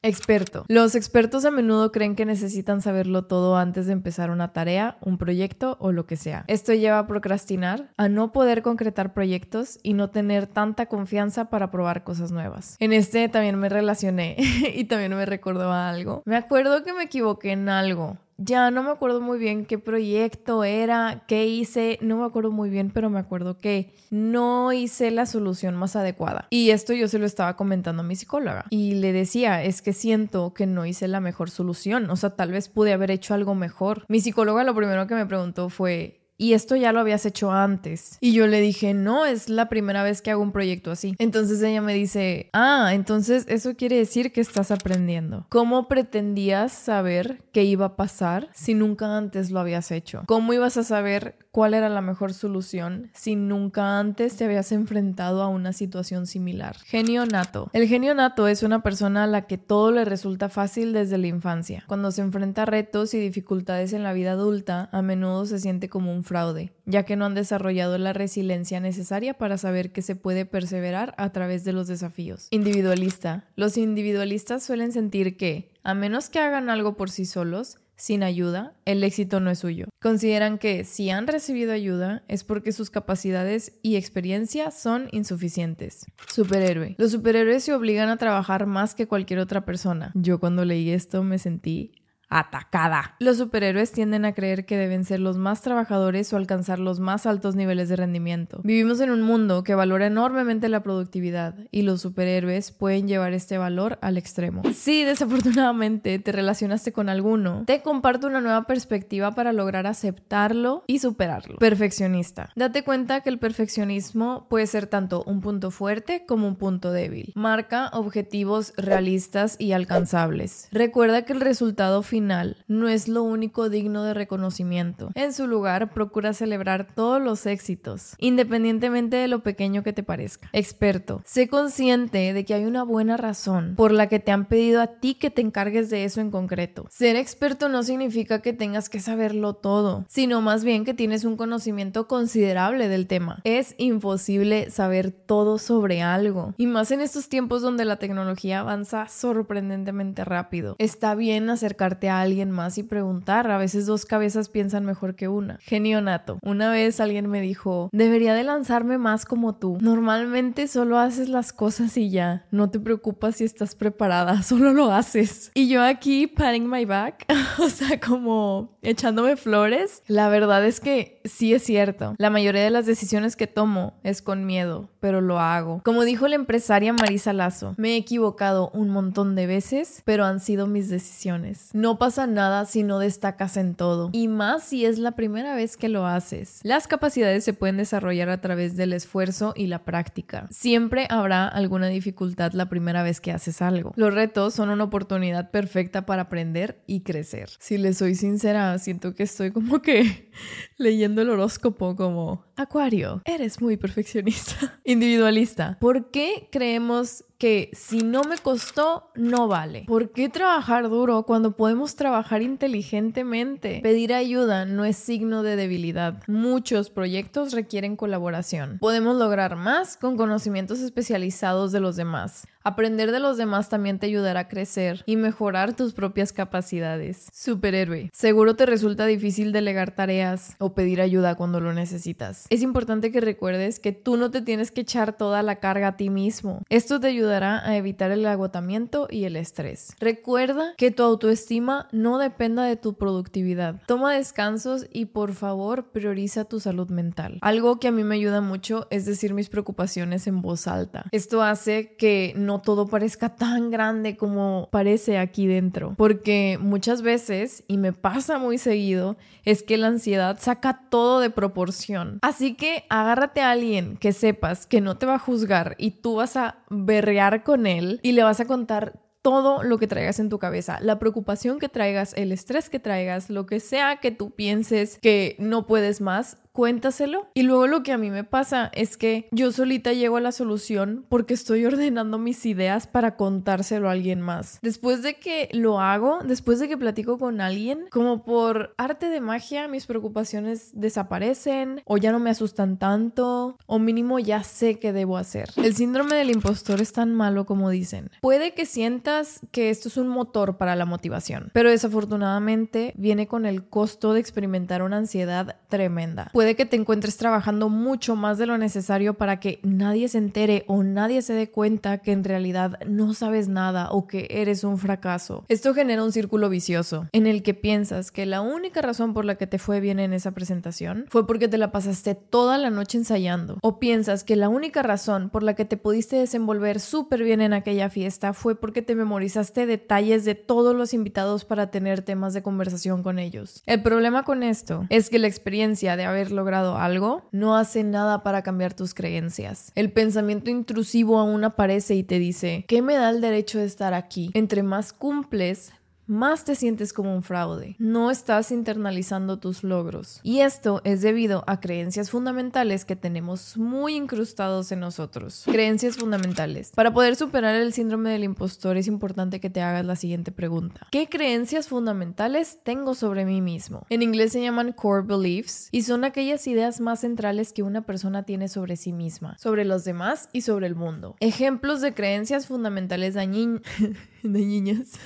Experto. 0.02 0.64
Los 0.68 0.94
expertos 0.94 1.44
a 1.44 1.50
menudo 1.50 1.92
creen 1.92 2.16
que 2.16 2.24
necesitan 2.24 2.80
saberlo 2.80 3.24
todo 3.24 3.56
antes 3.56 3.86
de 3.86 3.92
empezar 3.92 4.30
una 4.30 4.52
tarea, 4.52 4.98
un 5.00 5.18
proyecto 5.18 5.76
o 5.80 5.92
lo 5.92 6.06
que 6.06 6.16
sea. 6.16 6.44
Esto 6.48 6.72
lleva 6.74 6.98
a 6.98 7.06
procrastinar, 7.06 7.90
a 7.96 8.08
no 8.08 8.32
poder 8.32 8.62
concretar 8.62 9.12
proyectos 9.12 9.78
y 9.82 9.94
no 9.94 10.10
tener 10.10 10.46
tanta 10.46 10.86
confianza 10.86 11.50
para 11.50 11.70
probar 11.70 12.04
cosas 12.04 12.32
nuevas. 12.32 12.76
En 12.78 12.92
este 12.92 13.28
también 13.28 13.58
me 13.58 13.68
relacioné 13.68 14.36
y 14.74 14.84
también 14.84 15.14
me 15.16 15.26
recordó 15.26 15.72
algo. 15.72 16.22
Me 16.24 16.36
acuerdo 16.36 16.82
que 16.82 16.92
me 16.92 17.04
equivoqué 17.04 17.52
en 17.52 17.68
algo 17.68 18.18
ya 18.44 18.70
no 18.70 18.82
me 18.82 18.90
acuerdo 18.90 19.20
muy 19.20 19.38
bien 19.38 19.66
qué 19.66 19.78
proyecto 19.78 20.64
era, 20.64 21.24
qué 21.26 21.46
hice, 21.46 21.98
no 22.02 22.16
me 22.16 22.24
acuerdo 22.24 22.50
muy 22.50 22.70
bien, 22.70 22.90
pero 22.90 23.10
me 23.10 23.18
acuerdo 23.18 23.60
que 23.60 23.94
no 24.10 24.72
hice 24.72 25.10
la 25.10 25.26
solución 25.26 25.76
más 25.76 25.96
adecuada. 25.96 26.46
Y 26.50 26.70
esto 26.70 26.92
yo 26.92 27.08
se 27.08 27.18
lo 27.18 27.26
estaba 27.26 27.56
comentando 27.56 28.02
a 28.02 28.06
mi 28.06 28.16
psicóloga 28.16 28.66
y 28.70 28.94
le 28.94 29.12
decía, 29.12 29.62
es 29.62 29.82
que 29.82 29.92
siento 29.92 30.54
que 30.54 30.66
no 30.66 30.86
hice 30.86 31.08
la 31.08 31.20
mejor 31.20 31.50
solución, 31.50 32.10
o 32.10 32.16
sea, 32.16 32.30
tal 32.30 32.50
vez 32.50 32.68
pude 32.68 32.92
haber 32.92 33.10
hecho 33.10 33.34
algo 33.34 33.54
mejor. 33.54 34.04
Mi 34.08 34.20
psicóloga 34.20 34.64
lo 34.64 34.74
primero 34.74 35.06
que 35.06 35.14
me 35.14 35.26
preguntó 35.26 35.68
fue, 35.68 36.21
y 36.42 36.54
esto 36.54 36.74
ya 36.74 36.90
lo 36.90 36.98
habías 36.98 37.24
hecho 37.24 37.52
antes. 37.52 38.18
Y 38.20 38.32
yo 38.32 38.48
le 38.48 38.60
dije, 38.60 38.94
no, 38.94 39.26
es 39.26 39.48
la 39.48 39.68
primera 39.68 40.02
vez 40.02 40.22
que 40.22 40.32
hago 40.32 40.42
un 40.42 40.50
proyecto 40.50 40.90
así. 40.90 41.14
Entonces 41.20 41.62
ella 41.62 41.80
me 41.80 41.94
dice, 41.94 42.50
ah, 42.52 42.90
entonces 42.92 43.44
eso 43.46 43.76
quiere 43.76 43.96
decir 43.96 44.32
que 44.32 44.40
estás 44.40 44.72
aprendiendo. 44.72 45.46
¿Cómo 45.50 45.86
pretendías 45.86 46.72
saber 46.72 47.44
qué 47.52 47.62
iba 47.62 47.86
a 47.86 47.96
pasar 47.96 48.48
si 48.52 48.74
nunca 48.74 49.16
antes 49.16 49.52
lo 49.52 49.60
habías 49.60 49.92
hecho? 49.92 50.24
¿Cómo 50.26 50.52
ibas 50.52 50.76
a 50.76 50.82
saber 50.82 51.36
cuál 51.52 51.74
era 51.74 51.90
la 51.90 52.00
mejor 52.00 52.32
solución 52.32 53.10
si 53.12 53.36
nunca 53.36 53.98
antes 53.98 54.36
te 54.36 54.46
habías 54.46 54.72
enfrentado 54.72 55.42
a 55.42 55.48
una 55.48 55.74
situación 55.74 56.26
similar. 56.26 56.76
Genio 56.86 57.26
nato. 57.26 57.68
El 57.74 57.86
genio 57.86 58.14
nato 58.14 58.48
es 58.48 58.62
una 58.62 58.82
persona 58.82 59.24
a 59.24 59.26
la 59.26 59.42
que 59.42 59.58
todo 59.58 59.92
le 59.92 60.06
resulta 60.06 60.48
fácil 60.48 60.94
desde 60.94 61.18
la 61.18 61.26
infancia. 61.26 61.84
Cuando 61.86 62.10
se 62.10 62.22
enfrenta 62.22 62.62
a 62.62 62.66
retos 62.66 63.12
y 63.12 63.20
dificultades 63.20 63.92
en 63.92 64.02
la 64.02 64.14
vida 64.14 64.32
adulta, 64.32 64.88
a 64.92 65.02
menudo 65.02 65.44
se 65.44 65.58
siente 65.58 65.90
como 65.90 66.12
un 66.12 66.24
fraude, 66.32 66.72
ya 66.86 67.02
que 67.02 67.14
no 67.14 67.26
han 67.26 67.34
desarrollado 67.34 67.98
la 67.98 68.14
resiliencia 68.14 68.80
necesaria 68.80 69.34
para 69.34 69.58
saber 69.58 69.92
que 69.92 70.00
se 70.00 70.16
puede 70.16 70.46
perseverar 70.46 71.14
a 71.18 71.30
través 71.30 71.62
de 71.64 71.74
los 71.74 71.88
desafíos. 71.88 72.48
Individualista. 72.50 73.44
Los 73.54 73.76
individualistas 73.76 74.62
suelen 74.62 74.92
sentir 74.92 75.36
que, 75.36 75.70
a 75.82 75.92
menos 75.92 76.30
que 76.30 76.38
hagan 76.38 76.70
algo 76.70 76.96
por 76.96 77.10
sí 77.10 77.26
solos, 77.26 77.76
sin 77.96 78.22
ayuda, 78.22 78.72
el 78.86 79.04
éxito 79.04 79.40
no 79.40 79.50
es 79.50 79.58
suyo. 79.58 79.86
Consideran 80.00 80.56
que 80.56 80.84
si 80.84 81.10
han 81.10 81.26
recibido 81.26 81.72
ayuda 81.72 82.24
es 82.28 82.44
porque 82.44 82.72
sus 82.72 82.88
capacidades 82.88 83.78
y 83.82 83.96
experiencia 83.96 84.70
son 84.70 85.08
insuficientes. 85.12 86.06
Superhéroe. 86.32 86.94
Los 86.96 87.12
superhéroes 87.12 87.62
se 87.62 87.74
obligan 87.74 88.08
a 88.08 88.16
trabajar 88.16 88.66
más 88.66 88.94
que 88.94 89.06
cualquier 89.06 89.38
otra 89.38 89.66
persona. 89.66 90.12
Yo 90.14 90.40
cuando 90.40 90.64
leí 90.64 90.90
esto 90.90 91.22
me 91.22 91.38
sentí 91.38 91.92
atacada. 92.38 93.14
Los 93.18 93.36
superhéroes 93.36 93.92
tienden 93.92 94.24
a 94.24 94.32
creer 94.32 94.64
que 94.64 94.76
deben 94.76 95.04
ser 95.04 95.20
los 95.20 95.36
más 95.36 95.60
trabajadores 95.60 96.32
o 96.32 96.36
alcanzar 96.36 96.78
los 96.78 96.98
más 96.98 97.26
altos 97.26 97.54
niveles 97.54 97.88
de 97.88 97.96
rendimiento. 97.96 98.60
Vivimos 98.64 99.00
en 99.00 99.10
un 99.10 99.22
mundo 99.22 99.62
que 99.62 99.74
valora 99.74 100.06
enormemente 100.06 100.68
la 100.68 100.82
productividad 100.82 101.54
y 101.70 101.82
los 101.82 102.00
superhéroes 102.00 102.72
pueden 102.72 103.06
llevar 103.06 103.34
este 103.34 103.58
valor 103.58 103.98
al 104.00 104.16
extremo. 104.16 104.62
Si 104.72 105.04
desafortunadamente 105.04 106.18
te 106.18 106.32
relacionaste 106.32 106.92
con 106.92 107.08
alguno, 107.08 107.64
te 107.66 107.82
comparto 107.82 108.26
una 108.26 108.40
nueva 108.40 108.64
perspectiva 108.64 109.32
para 109.32 109.52
lograr 109.52 109.86
aceptarlo 109.86 110.84
y 110.86 111.00
superarlo. 111.00 111.58
Perfeccionista. 111.58 112.50
Date 112.56 112.82
cuenta 112.82 113.20
que 113.20 113.28
el 113.30 113.38
perfeccionismo 113.38 114.46
puede 114.48 114.66
ser 114.66 114.86
tanto 114.86 115.22
un 115.26 115.40
punto 115.40 115.70
fuerte 115.70 116.24
como 116.26 116.48
un 116.48 116.56
punto 116.56 116.92
débil. 116.92 117.32
Marca 117.34 117.90
objetivos 117.92 118.72
realistas 118.76 119.56
y 119.58 119.72
alcanzables. 119.72 120.68
Recuerda 120.72 121.22
que 121.22 121.32
el 121.32 121.40
resultado 121.40 122.02
final 122.02 122.21
no 122.22 122.88
es 122.88 123.08
lo 123.08 123.22
único 123.22 123.68
digno 123.68 124.04
de 124.04 124.14
reconocimiento. 124.14 125.10
En 125.14 125.32
su 125.32 125.46
lugar, 125.46 125.92
procura 125.92 126.32
celebrar 126.32 126.88
todos 126.94 127.20
los 127.20 127.46
éxitos, 127.46 128.14
independientemente 128.18 129.16
de 129.16 129.28
lo 129.28 129.42
pequeño 129.42 129.82
que 129.82 129.92
te 129.92 130.02
parezca. 130.02 130.48
Experto, 130.52 131.22
sé 131.24 131.48
consciente 131.48 132.32
de 132.32 132.44
que 132.44 132.54
hay 132.54 132.64
una 132.64 132.82
buena 132.82 133.16
razón 133.16 133.74
por 133.76 133.92
la 133.92 134.08
que 134.08 134.20
te 134.20 134.32
han 134.32 134.46
pedido 134.46 134.80
a 134.80 134.86
ti 134.86 135.14
que 135.14 135.30
te 135.30 135.42
encargues 135.42 135.90
de 135.90 136.04
eso 136.04 136.20
en 136.20 136.30
concreto. 136.30 136.86
Ser 136.90 137.16
experto 137.16 137.68
no 137.68 137.82
significa 137.82 138.40
que 138.40 138.52
tengas 138.52 138.88
que 138.88 139.00
saberlo 139.00 139.54
todo, 139.54 140.04
sino 140.08 140.40
más 140.40 140.64
bien 140.64 140.84
que 140.84 140.94
tienes 140.94 141.24
un 141.24 141.36
conocimiento 141.36 142.06
considerable 142.06 142.88
del 142.88 143.06
tema. 143.06 143.40
Es 143.44 143.74
imposible 143.78 144.70
saber 144.70 145.10
todo 145.10 145.58
sobre 145.58 146.02
algo, 146.02 146.54
y 146.56 146.66
más 146.66 146.90
en 146.90 147.00
estos 147.00 147.28
tiempos 147.28 147.62
donde 147.62 147.84
la 147.84 147.96
tecnología 147.96 148.60
avanza 148.60 149.08
sorprendentemente 149.08 150.24
rápido. 150.24 150.76
Está 150.78 151.14
bien 151.14 151.50
acercarte 151.50 152.10
a 152.18 152.22
alguien 152.22 152.50
más 152.50 152.78
y 152.78 152.82
preguntar, 152.82 153.50
a 153.50 153.58
veces 153.58 153.86
dos 153.86 154.06
cabezas 154.06 154.48
piensan 154.48 154.84
mejor 154.84 155.14
que 155.14 155.28
una. 155.28 155.58
Genio 155.62 156.00
nato. 156.00 156.38
Una 156.42 156.70
vez 156.70 157.00
alguien 157.00 157.28
me 157.28 157.40
dijo, 157.40 157.88
debería 157.92 158.34
de 158.34 158.44
lanzarme 158.44 158.98
más 158.98 159.24
como 159.24 159.54
tú. 159.54 159.78
Normalmente 159.80 160.68
solo 160.68 160.98
haces 160.98 161.28
las 161.28 161.52
cosas 161.52 161.96
y 161.96 162.10
ya, 162.10 162.46
no 162.50 162.70
te 162.70 162.80
preocupas 162.80 163.36
si 163.36 163.44
estás 163.44 163.74
preparada, 163.74 164.42
solo 164.42 164.72
lo 164.72 164.92
haces. 164.92 165.50
Y 165.54 165.68
yo 165.68 165.82
aquí 165.82 166.26
patting 166.26 166.68
my 166.68 166.84
back, 166.84 167.26
o 167.58 167.68
sea, 167.68 168.00
como 168.00 168.78
echándome 168.82 169.36
flores. 169.36 170.02
La 170.06 170.28
verdad 170.28 170.64
es 170.64 170.80
que 170.80 171.20
sí 171.24 171.54
es 171.54 171.62
cierto. 171.62 172.14
La 172.18 172.30
mayoría 172.30 172.62
de 172.62 172.70
las 172.70 172.86
decisiones 172.86 173.36
que 173.36 173.46
tomo 173.46 173.94
es 174.02 174.22
con 174.22 174.46
miedo, 174.46 174.88
pero 175.00 175.20
lo 175.20 175.38
hago. 175.38 175.80
Como 175.84 176.04
dijo 176.04 176.28
la 176.28 176.36
empresaria 176.36 176.92
Marisa 176.92 177.32
Lazo, 177.32 177.74
me 177.76 177.94
he 177.94 177.96
equivocado 177.96 178.70
un 178.70 178.88
montón 178.90 179.34
de 179.34 179.46
veces, 179.46 180.02
pero 180.04 180.24
han 180.24 180.40
sido 180.40 180.66
mis 180.66 180.88
decisiones. 180.88 181.70
No 181.72 181.98
pasa 182.02 182.26
nada 182.26 182.64
si 182.64 182.82
no 182.82 182.98
destacas 182.98 183.56
en 183.56 183.76
todo, 183.76 184.10
y 184.12 184.26
más 184.26 184.64
si 184.64 184.84
es 184.84 184.98
la 184.98 185.12
primera 185.12 185.54
vez 185.54 185.76
que 185.76 185.88
lo 185.88 186.04
haces. 186.04 186.58
Las 186.64 186.88
capacidades 186.88 187.44
se 187.44 187.52
pueden 187.52 187.76
desarrollar 187.76 188.28
a 188.28 188.40
través 188.40 188.74
del 188.74 188.92
esfuerzo 188.92 189.52
y 189.54 189.68
la 189.68 189.84
práctica. 189.84 190.48
Siempre 190.50 191.06
habrá 191.10 191.46
alguna 191.46 191.86
dificultad 191.86 192.54
la 192.54 192.68
primera 192.68 193.04
vez 193.04 193.20
que 193.20 193.30
haces 193.30 193.62
algo. 193.62 193.92
Los 193.94 194.12
retos 194.12 194.52
son 194.52 194.70
una 194.70 194.82
oportunidad 194.82 195.52
perfecta 195.52 196.04
para 196.04 196.22
aprender 196.22 196.82
y 196.88 197.02
crecer. 197.02 197.50
Si 197.60 197.78
les 197.78 197.98
soy 197.98 198.16
sincera, 198.16 198.76
siento 198.80 199.14
que 199.14 199.22
estoy 199.22 199.52
como 199.52 199.80
que 199.80 200.28
leyendo 200.78 201.22
el 201.22 201.30
horóscopo 201.30 201.94
como 201.94 202.46
Acuario, 202.56 203.22
eres 203.24 203.60
muy 203.62 203.76
perfeccionista, 203.76 204.80
individualista. 204.84 205.78
¿Por 205.80 206.10
qué 206.10 206.48
creemos 206.50 207.24
que 207.42 207.70
si 207.72 208.04
no 208.04 208.22
me 208.22 208.38
costó, 208.38 209.10
no 209.16 209.48
vale. 209.48 209.82
¿Por 209.88 210.12
qué 210.12 210.28
trabajar 210.28 210.88
duro 210.88 211.24
cuando 211.24 211.56
podemos 211.56 211.96
trabajar 211.96 212.40
inteligentemente? 212.40 213.80
Pedir 213.82 214.14
ayuda 214.14 214.64
no 214.64 214.84
es 214.84 214.96
signo 214.96 215.42
de 215.42 215.56
debilidad. 215.56 216.22
Muchos 216.28 216.88
proyectos 216.88 217.52
requieren 217.52 217.96
colaboración. 217.96 218.78
Podemos 218.78 219.16
lograr 219.16 219.56
más 219.56 219.96
con 219.96 220.16
conocimientos 220.16 220.78
especializados 220.78 221.72
de 221.72 221.80
los 221.80 221.96
demás. 221.96 222.46
Aprender 222.64 223.10
de 223.10 223.20
los 223.20 223.36
demás 223.36 223.68
también 223.68 223.98
te 223.98 224.06
ayudará 224.06 224.40
a 224.40 224.48
crecer 224.48 225.02
y 225.06 225.16
mejorar 225.16 225.74
tus 225.74 225.94
propias 225.94 226.32
capacidades. 226.32 227.26
Superhéroe. 227.32 228.10
Seguro 228.12 228.54
te 228.54 228.66
resulta 228.66 229.06
difícil 229.06 229.52
delegar 229.52 229.94
tareas 229.94 230.54
o 230.58 230.74
pedir 230.74 231.00
ayuda 231.00 231.34
cuando 231.34 231.60
lo 231.60 231.72
necesitas. 231.72 232.46
Es 232.50 232.62
importante 232.62 233.10
que 233.10 233.20
recuerdes 233.20 233.80
que 233.80 233.92
tú 233.92 234.16
no 234.16 234.30
te 234.30 234.42
tienes 234.42 234.70
que 234.70 234.82
echar 234.82 235.16
toda 235.16 235.42
la 235.42 235.56
carga 235.56 235.88
a 235.88 235.96
ti 235.96 236.10
mismo. 236.10 236.62
Esto 236.68 237.00
te 237.00 237.08
ayudará 237.08 237.66
a 237.66 237.76
evitar 237.76 238.10
el 238.10 238.24
agotamiento 238.26 239.08
y 239.10 239.24
el 239.24 239.36
estrés. 239.36 239.94
Recuerda 239.98 240.74
que 240.76 240.90
tu 240.90 241.02
autoestima 241.02 241.88
no 241.92 242.18
dependa 242.18 242.64
de 242.64 242.76
tu 242.76 242.94
productividad. 242.94 243.80
Toma 243.86 244.14
descansos 244.14 244.86
y 244.92 245.06
por 245.06 245.34
favor 245.34 245.90
prioriza 245.90 246.44
tu 246.44 246.60
salud 246.60 246.90
mental. 246.90 247.38
Algo 247.40 247.80
que 247.80 247.88
a 247.88 247.92
mí 247.92 248.04
me 248.04 248.14
ayuda 248.14 248.40
mucho 248.40 248.86
es 248.90 249.04
decir 249.04 249.34
mis 249.34 249.48
preocupaciones 249.48 250.26
en 250.26 250.42
voz 250.42 250.66
alta. 250.68 251.06
Esto 251.10 251.42
hace 251.42 251.96
que 251.96 252.34
no 252.36 252.51
todo 252.60 252.86
parezca 252.86 253.30
tan 253.30 253.70
grande 253.70 254.16
como 254.16 254.68
parece 254.70 255.18
aquí 255.18 255.46
dentro. 255.46 255.94
Porque 255.96 256.58
muchas 256.60 257.02
veces, 257.02 257.64
y 257.68 257.78
me 257.78 257.92
pasa 257.92 258.38
muy 258.38 258.58
seguido, 258.58 259.16
es 259.44 259.62
que 259.62 259.78
la 259.78 259.88
ansiedad 259.88 260.38
saca 260.40 260.82
todo 260.90 261.20
de 261.20 261.30
proporción. 261.30 262.18
Así 262.22 262.54
que 262.54 262.84
agárrate 262.88 263.40
a 263.40 263.50
alguien 263.50 263.96
que 263.96 264.12
sepas 264.12 264.66
que 264.66 264.80
no 264.80 264.98
te 264.98 265.06
va 265.06 265.14
a 265.14 265.18
juzgar 265.18 265.74
y 265.78 265.92
tú 265.92 266.16
vas 266.16 266.36
a 266.36 266.56
berrear 266.68 267.42
con 267.44 267.66
él 267.66 268.00
y 268.02 268.12
le 268.12 268.22
vas 268.22 268.40
a 268.40 268.46
contar 268.46 269.00
todo 269.22 269.62
lo 269.62 269.78
que 269.78 269.86
traigas 269.86 270.18
en 270.18 270.28
tu 270.28 270.38
cabeza, 270.40 270.78
la 270.80 270.98
preocupación 270.98 271.60
que 271.60 271.68
traigas, 271.68 272.12
el 272.16 272.32
estrés 272.32 272.68
que 272.68 272.80
traigas, 272.80 273.30
lo 273.30 273.46
que 273.46 273.60
sea 273.60 273.98
que 273.98 274.10
tú 274.10 274.32
pienses 274.32 274.98
que 275.00 275.36
no 275.38 275.66
puedes 275.66 276.00
más, 276.00 276.38
cuéntaselo. 276.52 277.28
Y 277.34 277.42
luego 277.42 277.66
lo 277.66 277.82
que 277.82 277.92
a 277.92 277.98
mí 277.98 278.10
me 278.10 278.24
pasa 278.24 278.70
es 278.74 278.96
que 278.96 279.28
yo 279.32 279.52
solita 279.52 279.92
llego 279.92 280.16
a 280.16 280.20
la 280.20 280.32
solución 280.32 281.06
porque 281.08 281.34
estoy 281.34 281.64
ordenando 281.66 282.18
mis 282.18 282.44
ideas 282.46 282.86
para 282.86 283.16
contárselo 283.16 283.88
a 283.88 283.92
alguien 283.92 284.20
más. 284.20 284.58
Después 284.62 285.02
de 285.02 285.14
que 285.14 285.48
lo 285.52 285.80
hago, 285.80 286.20
después 286.24 286.58
de 286.58 286.68
que 286.68 286.76
platico 286.76 287.18
con 287.18 287.40
alguien, 287.40 287.86
como 287.90 288.24
por 288.24 288.74
arte 288.76 289.08
de 289.08 289.20
magia, 289.20 289.68
mis 289.68 289.86
preocupaciones 289.86 290.70
desaparecen 290.74 291.82
o 291.84 291.96
ya 291.96 292.12
no 292.12 292.18
me 292.18 292.30
asustan 292.30 292.78
tanto 292.78 293.58
o 293.66 293.78
mínimo 293.78 294.18
ya 294.18 294.42
sé 294.42 294.78
qué 294.78 294.92
debo 294.92 295.16
hacer. 295.16 295.48
El 295.56 295.74
síndrome 295.74 296.16
del 296.16 296.30
impostor 296.30 296.80
es 296.80 296.92
tan 296.92 297.14
malo 297.14 297.46
como 297.46 297.70
dicen. 297.70 298.10
Puede 298.20 298.54
que 298.54 298.66
sientas 298.66 299.40
que 299.50 299.70
esto 299.70 299.88
es 299.88 299.96
un 299.96 300.08
motor 300.08 300.56
para 300.58 300.76
la 300.76 300.84
motivación, 300.84 301.50
pero 301.52 301.70
desafortunadamente 301.70 302.92
viene 302.96 303.26
con 303.26 303.46
el 303.46 303.64
costo 303.64 304.12
de 304.12 304.20
experimentar 304.20 304.82
una 304.82 304.98
ansiedad 304.98 305.56
tremenda 305.68 306.30
puede 306.41 306.41
que 306.56 306.66
te 306.66 306.76
encuentres 306.76 307.16
trabajando 307.16 307.68
mucho 307.68 308.16
más 308.16 308.38
de 308.38 308.46
lo 308.46 308.58
necesario 308.58 309.14
para 309.14 309.40
que 309.40 309.60
nadie 309.62 310.08
se 310.08 310.18
entere 310.18 310.64
o 310.66 310.82
nadie 310.82 311.22
se 311.22 311.32
dé 311.32 311.50
cuenta 311.50 311.98
que 311.98 312.12
en 312.12 312.24
realidad 312.24 312.78
no 312.86 313.14
sabes 313.14 313.48
nada 313.48 313.90
o 313.90 314.06
que 314.06 314.26
eres 314.30 314.64
un 314.64 314.78
fracaso. 314.78 315.44
Esto 315.48 315.74
genera 315.74 316.04
un 316.04 316.12
círculo 316.12 316.48
vicioso 316.48 317.08
en 317.12 317.26
el 317.26 317.42
que 317.42 317.54
piensas 317.54 318.10
que 318.10 318.26
la 318.26 318.40
única 318.40 318.82
razón 318.82 319.14
por 319.14 319.24
la 319.24 319.36
que 319.36 319.46
te 319.46 319.58
fue 319.58 319.80
bien 319.80 319.98
en 320.00 320.12
esa 320.12 320.32
presentación 320.32 321.06
fue 321.08 321.26
porque 321.26 321.48
te 321.48 321.58
la 321.58 321.72
pasaste 321.72 322.14
toda 322.14 322.58
la 322.58 322.70
noche 322.70 322.98
ensayando. 322.98 323.58
O 323.62 323.78
piensas 323.78 324.24
que 324.24 324.36
la 324.36 324.48
única 324.48 324.82
razón 324.82 325.30
por 325.30 325.42
la 325.42 325.54
que 325.54 325.64
te 325.64 325.76
pudiste 325.76 326.16
desenvolver 326.16 326.80
súper 326.80 327.22
bien 327.22 327.40
en 327.40 327.52
aquella 327.52 327.88
fiesta 327.88 328.32
fue 328.32 328.58
porque 328.58 328.82
te 328.82 328.94
memorizaste 328.94 329.66
detalles 329.66 330.24
de 330.24 330.34
todos 330.34 330.74
los 330.74 330.94
invitados 330.94 331.44
para 331.44 331.70
tener 331.70 332.02
temas 332.02 332.34
de 332.34 332.42
conversación 332.42 333.02
con 333.02 333.18
ellos. 333.18 333.62
El 333.66 333.82
problema 333.82 334.24
con 334.24 334.42
esto 334.42 334.86
es 334.88 335.10
que 335.10 335.18
la 335.18 335.28
experiencia 335.28 335.96
de 335.96 336.04
haber 336.04 336.31
logrado 336.32 336.76
algo, 336.76 337.28
no 337.32 337.56
hace 337.56 337.84
nada 337.84 338.22
para 338.22 338.42
cambiar 338.42 338.74
tus 338.74 338.94
creencias. 338.94 339.72
El 339.74 339.92
pensamiento 339.92 340.50
intrusivo 340.50 341.18
aún 341.18 341.44
aparece 341.44 341.94
y 341.94 342.02
te 342.02 342.18
dice, 342.18 342.64
¿qué 342.68 342.82
me 342.82 342.94
da 342.94 343.10
el 343.10 343.20
derecho 343.20 343.58
de 343.58 343.66
estar 343.66 343.94
aquí? 343.94 344.30
Entre 344.34 344.62
más 344.62 344.92
cumples, 344.92 345.72
más 346.06 346.44
te 346.44 346.54
sientes 346.54 346.92
como 346.92 347.14
un 347.14 347.22
fraude. 347.22 347.76
No 347.78 348.10
estás 348.10 348.50
internalizando 348.50 349.38
tus 349.38 349.62
logros. 349.62 350.20
Y 350.22 350.40
esto 350.40 350.80
es 350.84 351.00
debido 351.00 351.44
a 351.46 351.60
creencias 351.60 352.10
fundamentales 352.10 352.84
que 352.84 352.96
tenemos 352.96 353.56
muy 353.56 353.94
incrustados 353.94 354.72
en 354.72 354.80
nosotros. 354.80 355.44
Creencias 355.46 355.96
fundamentales. 355.96 356.72
Para 356.74 356.92
poder 356.92 357.16
superar 357.16 357.54
el 357.54 357.72
síndrome 357.72 358.10
del 358.10 358.24
impostor 358.24 358.76
es 358.76 358.86
importante 358.86 359.40
que 359.40 359.50
te 359.50 359.62
hagas 359.62 359.84
la 359.84 359.96
siguiente 359.96 360.32
pregunta. 360.32 360.86
¿Qué 360.90 361.08
creencias 361.08 361.68
fundamentales 361.68 362.58
tengo 362.62 362.94
sobre 362.94 363.24
mí 363.24 363.40
mismo? 363.40 363.86
En 363.88 364.02
inglés 364.02 364.32
se 364.32 364.42
llaman 364.42 364.72
core 364.72 365.06
beliefs 365.06 365.68
y 365.70 365.82
son 365.82 366.04
aquellas 366.04 366.46
ideas 366.46 366.80
más 366.80 367.00
centrales 367.00 367.52
que 367.52 367.62
una 367.62 367.82
persona 367.82 368.24
tiene 368.24 368.48
sobre 368.48 368.76
sí 368.76 368.92
misma, 368.92 369.38
sobre 369.38 369.64
los 369.64 369.84
demás 369.84 370.28
y 370.32 370.42
sobre 370.42 370.66
el 370.66 370.74
mundo. 370.74 371.16
Ejemplos 371.20 371.80
de 371.80 371.94
creencias 371.94 372.46
fundamentales 372.46 373.14
dañinas. 374.22 374.98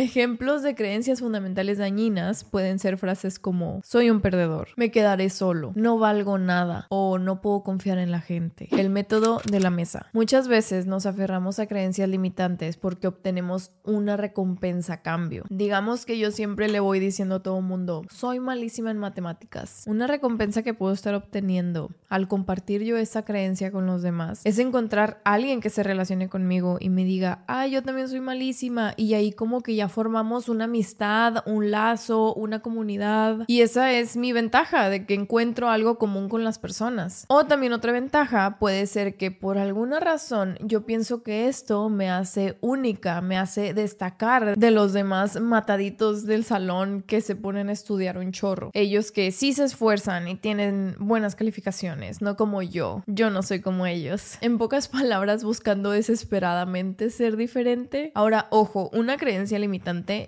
Ejemplos 0.00 0.62
de 0.62 0.74
creencias 0.74 1.20
fundamentales 1.20 1.76
dañinas 1.76 2.42
pueden 2.44 2.78
ser 2.78 2.96
frases 2.96 3.38
como 3.38 3.82
soy 3.84 4.08
un 4.08 4.22
perdedor, 4.22 4.68
me 4.76 4.90
quedaré 4.90 5.28
solo, 5.28 5.72
no 5.74 5.98
valgo 5.98 6.38
nada 6.38 6.86
o 6.88 7.18
no 7.18 7.42
puedo 7.42 7.62
confiar 7.62 7.98
en 7.98 8.10
la 8.10 8.22
gente. 8.22 8.66
El 8.70 8.88
método 8.88 9.42
de 9.44 9.60
la 9.60 9.68
mesa. 9.68 10.06
Muchas 10.14 10.48
veces 10.48 10.86
nos 10.86 11.04
aferramos 11.04 11.58
a 11.58 11.66
creencias 11.66 12.08
limitantes 12.08 12.78
porque 12.78 13.08
obtenemos 13.08 13.72
una 13.84 14.16
recompensa 14.16 14.94
a 14.94 15.02
cambio. 15.02 15.44
Digamos 15.50 16.06
que 16.06 16.18
yo 16.18 16.30
siempre 16.30 16.70
le 16.70 16.80
voy 16.80 16.98
diciendo 16.98 17.34
a 17.34 17.42
todo 17.42 17.60
mundo, 17.60 18.06
soy 18.08 18.40
malísima 18.40 18.90
en 18.90 18.96
matemáticas. 18.96 19.84
Una 19.86 20.06
recompensa 20.06 20.62
que 20.62 20.72
puedo 20.72 20.94
estar 20.94 21.14
obteniendo 21.14 21.90
al 22.08 22.26
compartir 22.26 22.84
yo 22.84 22.96
esa 22.96 23.26
creencia 23.26 23.70
con 23.70 23.84
los 23.84 24.00
demás 24.00 24.40
es 24.44 24.58
encontrar 24.58 25.20
a 25.26 25.34
alguien 25.34 25.60
que 25.60 25.68
se 25.68 25.82
relacione 25.82 26.30
conmigo 26.30 26.78
y 26.80 26.88
me 26.88 27.04
diga, 27.04 27.44
ah, 27.48 27.66
yo 27.66 27.82
también 27.82 28.08
soy 28.08 28.20
malísima 28.20 28.94
y 28.96 29.12
ahí 29.12 29.32
como 29.32 29.60
que 29.60 29.74
ya 29.74 29.89
formamos 29.90 30.48
una 30.48 30.64
amistad, 30.64 31.42
un 31.46 31.70
lazo, 31.70 32.34
una 32.34 32.60
comunidad. 32.60 33.44
Y 33.46 33.60
esa 33.60 33.92
es 33.92 34.16
mi 34.16 34.32
ventaja 34.32 34.88
de 34.88 35.04
que 35.06 35.14
encuentro 35.14 35.68
algo 35.68 35.98
común 35.98 36.28
con 36.28 36.44
las 36.44 36.58
personas. 36.58 37.24
O 37.28 37.46
también 37.46 37.72
otra 37.72 37.92
ventaja 37.92 38.58
puede 38.58 38.86
ser 38.86 39.16
que 39.16 39.30
por 39.30 39.58
alguna 39.58 40.00
razón 40.00 40.56
yo 40.60 40.86
pienso 40.86 41.22
que 41.22 41.48
esto 41.48 41.88
me 41.88 42.10
hace 42.10 42.56
única, 42.60 43.20
me 43.20 43.36
hace 43.38 43.74
destacar 43.74 44.56
de 44.56 44.70
los 44.70 44.92
demás 44.92 45.40
mataditos 45.40 46.26
del 46.26 46.44
salón 46.44 47.02
que 47.06 47.20
se 47.20 47.36
ponen 47.36 47.68
a 47.68 47.72
estudiar 47.72 48.18
un 48.18 48.32
chorro. 48.32 48.70
Ellos 48.74 49.12
que 49.12 49.32
sí 49.32 49.52
se 49.52 49.64
esfuerzan 49.64 50.28
y 50.28 50.36
tienen 50.36 50.94
buenas 50.98 51.34
calificaciones, 51.34 52.22
no 52.22 52.36
como 52.36 52.62
yo. 52.62 53.02
Yo 53.06 53.30
no 53.30 53.42
soy 53.42 53.60
como 53.60 53.86
ellos. 53.86 54.38
En 54.50 54.58
pocas 54.58 54.88
palabras, 54.88 55.44
buscando 55.44 55.90
desesperadamente 55.90 57.10
ser 57.10 57.36
diferente. 57.36 58.10
Ahora, 58.14 58.48
ojo, 58.50 58.90
una 58.92 59.16
creencia 59.16 59.58